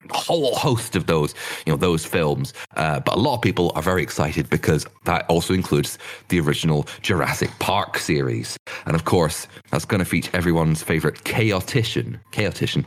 a 0.09 0.17
whole 0.17 0.55
host 0.55 0.95
of 0.95 1.05
those, 1.05 1.33
you 1.65 1.71
know, 1.71 1.77
those 1.77 2.05
films. 2.05 2.53
Uh, 2.75 2.99
but 2.99 3.15
a 3.15 3.19
lot 3.19 3.35
of 3.35 3.41
people 3.41 3.71
are 3.75 3.81
very 3.81 4.01
excited 4.01 4.49
because 4.49 4.85
that 5.05 5.25
also 5.29 5.53
includes 5.53 5.97
the 6.29 6.39
original 6.39 6.87
Jurassic 7.01 7.51
Park 7.59 7.97
series, 7.97 8.57
and 8.85 8.95
of 8.95 9.05
course, 9.05 9.47
that's 9.69 9.85
going 9.85 9.99
to 9.99 10.05
feature 10.05 10.31
everyone's 10.33 10.83
favorite 10.83 11.23
chaotician, 11.23 12.19
chaotician, 12.31 12.85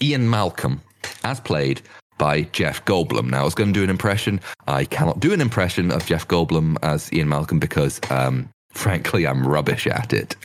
Ian 0.00 0.28
Malcolm, 0.28 0.80
as 1.24 1.40
played 1.40 1.80
by 2.18 2.42
Jeff 2.52 2.84
Goldblum. 2.84 3.30
Now, 3.30 3.40
I 3.40 3.44
was 3.44 3.54
going 3.54 3.72
to 3.72 3.78
do 3.78 3.82
an 3.82 3.90
impression. 3.90 4.40
I 4.68 4.84
cannot 4.84 5.20
do 5.20 5.32
an 5.32 5.40
impression 5.40 5.90
of 5.90 6.06
Jeff 6.06 6.28
Goldblum 6.28 6.76
as 6.82 7.12
Ian 7.12 7.28
Malcolm 7.28 7.58
because, 7.58 8.00
um, 8.10 8.48
frankly, 8.72 9.26
I'm 9.26 9.46
rubbish 9.46 9.86
at 9.86 10.12
it. 10.12 10.36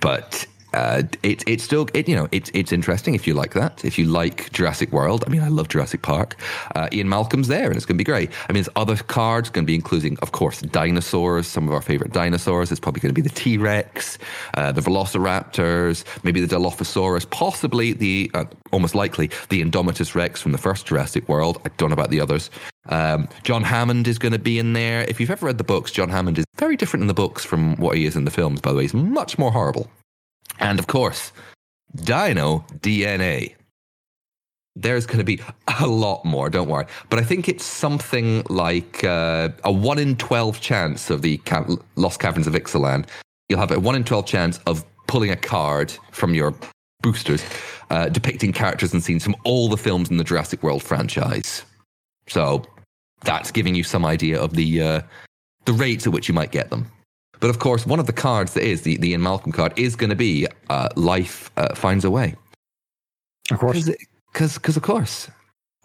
But 0.00 0.46
uh, 0.74 1.02
it, 1.22 1.44
it's 1.46 1.62
still 1.62 1.86
it, 1.92 2.08
you 2.08 2.16
know 2.16 2.28
it's 2.32 2.50
it's 2.54 2.72
interesting 2.72 3.14
if 3.14 3.26
you 3.26 3.34
like 3.34 3.52
that. 3.52 3.84
If 3.84 3.98
you 3.98 4.06
like 4.06 4.50
Jurassic 4.52 4.90
World 4.92 5.22
I 5.26 5.30
mean 5.30 5.42
I 5.42 5.48
love 5.48 5.68
Jurassic 5.68 6.02
Park. 6.02 6.36
Uh, 6.74 6.88
Ian 6.92 7.08
Malcolm's 7.08 7.48
there 7.48 7.66
and 7.66 7.76
it's 7.76 7.84
going 7.84 7.96
to 7.96 7.98
be 7.98 8.04
great. 8.04 8.30
I 8.48 8.52
mean 8.52 8.62
there's 8.62 8.70
other 8.76 8.96
cards 8.96 9.50
going 9.50 9.64
to 9.64 9.66
be 9.66 9.74
including 9.74 10.18
of 10.20 10.32
course 10.32 10.62
dinosaurs. 10.62 11.46
Some 11.46 11.68
of 11.68 11.74
our 11.74 11.82
favorite 11.82 12.12
dinosaurs. 12.12 12.70
It's 12.70 12.80
probably 12.80 13.00
going 13.00 13.14
to 13.14 13.20
be 13.20 13.26
the 13.26 13.34
T-Rex 13.34 14.18
uh, 14.54 14.72
the 14.72 14.80
Velociraptors 14.80 16.04
maybe 16.24 16.40
the 16.40 16.54
Dilophosaurus 16.54 17.28
possibly 17.28 17.92
the 17.92 18.30
uh, 18.34 18.44
almost 18.70 18.94
likely 18.94 19.28
the 19.50 19.62
Indominus 19.62 20.14
Rex 20.14 20.40
from 20.40 20.52
the 20.52 20.58
first 20.58 20.86
Jurassic 20.86 21.28
World. 21.28 21.60
I 21.66 21.70
don't 21.76 21.90
know 21.90 21.94
about 21.94 22.10
the 22.10 22.20
others 22.20 22.50
um, 22.88 23.28
John 23.44 23.62
Hammond 23.62 24.08
is 24.08 24.18
going 24.18 24.32
to 24.32 24.38
be 24.38 24.58
in 24.58 24.72
there 24.72 25.02
if 25.08 25.20
you've 25.20 25.30
ever 25.30 25.46
read 25.46 25.58
the 25.58 25.64
books 25.64 25.90
John 25.90 26.08
Hammond 26.08 26.38
is 26.38 26.44
very 26.56 26.76
different 26.76 27.02
in 27.02 27.08
the 27.08 27.14
books 27.14 27.44
from 27.44 27.76
what 27.76 27.96
he 27.96 28.06
is 28.06 28.16
in 28.16 28.24
the 28.24 28.30
films 28.30 28.60
by 28.60 28.70
the 28.70 28.76
way 28.76 28.82
he's 28.82 28.94
much 28.94 29.38
more 29.38 29.52
horrible 29.52 29.88
and 30.58 30.78
of 30.78 30.86
course, 30.86 31.32
Dino 31.94 32.64
DNA. 32.78 33.54
There's 34.74 35.04
going 35.04 35.18
to 35.18 35.24
be 35.24 35.40
a 35.80 35.86
lot 35.86 36.24
more, 36.24 36.48
don't 36.48 36.68
worry. 36.68 36.86
But 37.10 37.18
I 37.18 37.22
think 37.22 37.48
it's 37.48 37.64
something 37.64 38.42
like 38.48 39.04
uh, 39.04 39.50
a 39.64 39.72
1 39.72 39.98
in 39.98 40.16
12 40.16 40.60
chance 40.60 41.10
of 41.10 41.22
the 41.22 41.40
Lost 41.96 42.20
Caverns 42.20 42.46
of 42.46 42.54
Ixalan. 42.54 43.06
You'll 43.48 43.58
have 43.58 43.70
a 43.70 43.78
1 43.78 43.94
in 43.94 44.04
12 44.04 44.24
chance 44.24 44.60
of 44.66 44.84
pulling 45.06 45.30
a 45.30 45.36
card 45.36 45.92
from 46.10 46.34
your 46.34 46.54
boosters 47.02 47.44
uh, 47.90 48.08
depicting 48.08 48.52
characters 48.52 48.94
and 48.94 49.02
scenes 49.02 49.24
from 49.24 49.36
all 49.44 49.68
the 49.68 49.76
films 49.76 50.10
in 50.10 50.16
the 50.16 50.24
Jurassic 50.24 50.62
World 50.62 50.82
franchise. 50.82 51.64
So 52.28 52.64
that's 53.24 53.50
giving 53.50 53.74
you 53.74 53.84
some 53.84 54.04
idea 54.04 54.40
of 54.40 54.54
the 54.54 54.82
uh, 54.82 55.02
the 55.64 55.72
rates 55.72 56.06
at 56.06 56.12
which 56.12 56.28
you 56.28 56.34
might 56.34 56.52
get 56.52 56.70
them. 56.70 56.90
But 57.40 57.50
of 57.50 57.58
course, 57.58 57.84
one 57.84 57.98
of 57.98 58.06
the 58.06 58.12
cards 58.12 58.54
that 58.54 58.62
is 58.62 58.82
the, 58.82 58.96
the 58.98 59.10
Ian 59.10 59.22
Malcolm 59.22 59.50
card 59.50 59.76
is 59.76 59.96
going 59.96 60.10
to 60.10 60.16
be 60.16 60.46
uh, 60.70 60.88
Life 60.94 61.50
uh, 61.56 61.74
Finds 61.74 62.04
a 62.04 62.10
Way. 62.10 62.36
Of 63.50 63.58
course. 63.58 63.90
Because, 64.32 64.76
of 64.76 64.82
course. 64.82 65.28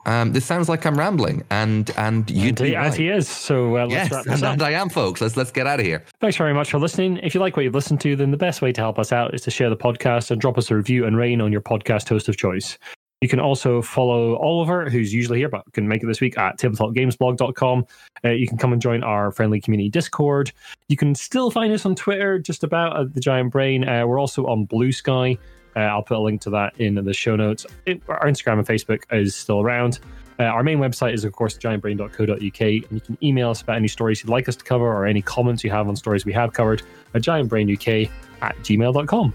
Um, 0.06 0.34
this 0.34 0.46
sounds 0.46 0.70
like 0.70 0.86
I'm 0.86 0.98
rambling, 0.98 1.44
and 1.50 1.92
and 1.98 2.30
you 2.30 2.54
do 2.54 2.74
as 2.76 2.96
he 2.96 3.10
is. 3.10 3.28
So 3.28 3.76
uh, 3.76 3.88
yes, 3.90 4.10
and, 4.26 4.42
and, 4.42 4.62
I 4.62 4.72
am, 4.72 4.88
folks. 4.88 5.20
Let's 5.20 5.36
let's 5.36 5.52
get 5.52 5.68
out 5.68 5.82
of 5.82 5.86
here. 5.86 6.02
Thanks 6.22 6.38
very 6.38 6.54
much 6.54 6.70
for 6.70 6.80
listening. 6.80 7.18
If 7.18 7.34
you 7.34 7.42
like 7.42 7.58
what 7.58 7.64
you've 7.64 7.76
listened 7.76 8.00
to, 8.02 8.16
then 8.16 8.32
the 8.32 8.38
best 8.38 8.62
way 8.62 8.72
to 8.72 8.80
help 8.80 9.00
us 9.00 9.12
out 9.12 9.34
is 9.34 9.42
to 9.42 9.52
share 9.52 9.70
the 9.70 9.76
podcast 9.76 10.32
and 10.32 10.40
drop 10.40 10.58
us 10.58 10.72
a 10.72 10.76
review 10.76 11.06
and 11.06 11.18
rain 11.18 11.42
on 11.42 11.52
your 11.52 11.60
podcast 11.60 12.08
host 12.08 12.30
of 12.30 12.38
choice. 12.38 12.78
You 13.22 13.28
can 13.28 13.40
also 13.40 13.82
follow 13.82 14.38
Oliver, 14.38 14.90
who's 14.90 15.12
usually 15.12 15.40
here 15.40 15.50
but 15.50 15.64
can 15.74 15.88
make 15.88 16.04
it 16.04 16.06
this 16.06 16.22
week 16.22 16.38
at 16.38 16.60
tabletopgamesblog.com. 16.60 17.86
Uh, 18.24 18.30
you 18.30 18.48
can 18.48 18.58
come 18.58 18.74
and 18.74 18.82
join 18.82 19.04
our 19.04 19.32
friendly 19.32 19.60
community 19.60 19.90
Discord. 19.90 20.52
You 20.88 20.98
can 20.98 21.16
still 21.16 21.50
find 21.50 21.74
us 21.74 21.86
on 21.86 21.96
Twitter, 21.96 22.38
just 22.38 22.64
about 22.64 23.00
at 23.00 23.14
the 23.16 23.20
Giant 23.20 23.52
Brain. 23.52 23.88
Uh, 23.88 24.06
we're 24.06 24.20
also 24.20 24.46
on 24.46 24.66
Blue 24.66 24.92
Sky. 24.92 25.38
Uh, 25.76 25.80
I'll 25.82 26.04
put 26.04 26.18
a 26.18 26.20
link 26.20 26.42
to 26.42 26.50
that 26.52 26.80
in 26.80 26.96
the 26.96 27.14
show 27.14 27.36
notes. 27.36 27.66
It, 27.86 28.02
our 28.08 28.26
Instagram 28.26 28.60
and 28.60 28.68
Facebook 28.68 29.02
is 29.12 29.36
still 29.36 29.62
around. 29.62 30.00
Uh, 30.40 30.44
our 30.44 30.62
main 30.62 30.78
website 30.78 31.14
is, 31.14 31.24
of 31.24 31.34
course, 31.34 31.58
giantbrain.co.uk. 31.58 32.62
And 32.62 32.92
you 32.92 33.02
can 33.02 33.18
email 33.24 33.50
us 33.50 33.62
about 33.62 33.78
any 33.78 33.88
stories 33.88 34.22
you'd 34.22 34.30
like 34.30 34.48
us 34.48 34.56
to 34.56 34.64
cover 34.64 34.86
or 34.86 35.08
any 35.08 35.24
comments 35.24 35.64
you 35.64 35.72
have 35.72 35.88
on 35.88 35.96
stories 35.96 36.26
we 36.26 36.34
have 36.34 36.54
covered 36.54 36.84
at 37.16 37.24
giantbrainuk 37.24 38.10
at 38.42 38.56
gmail.com. 38.58 39.34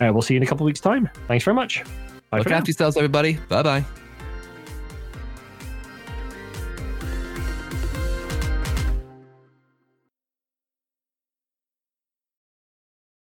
Uh, 0.00 0.12
we'll 0.12 0.22
see 0.22 0.34
you 0.34 0.38
in 0.38 0.42
a 0.42 0.46
couple 0.46 0.64
of 0.64 0.66
weeks' 0.66 0.80
time. 0.80 1.10
Thanks 1.26 1.44
very 1.44 1.54
much. 1.54 1.84
Bye 2.30 2.38
Look 2.38 2.50
after 2.50 2.70
yourselves, 2.70 2.96
everybody. 2.96 3.38
Bye 3.48 3.62
bye. 3.62 3.84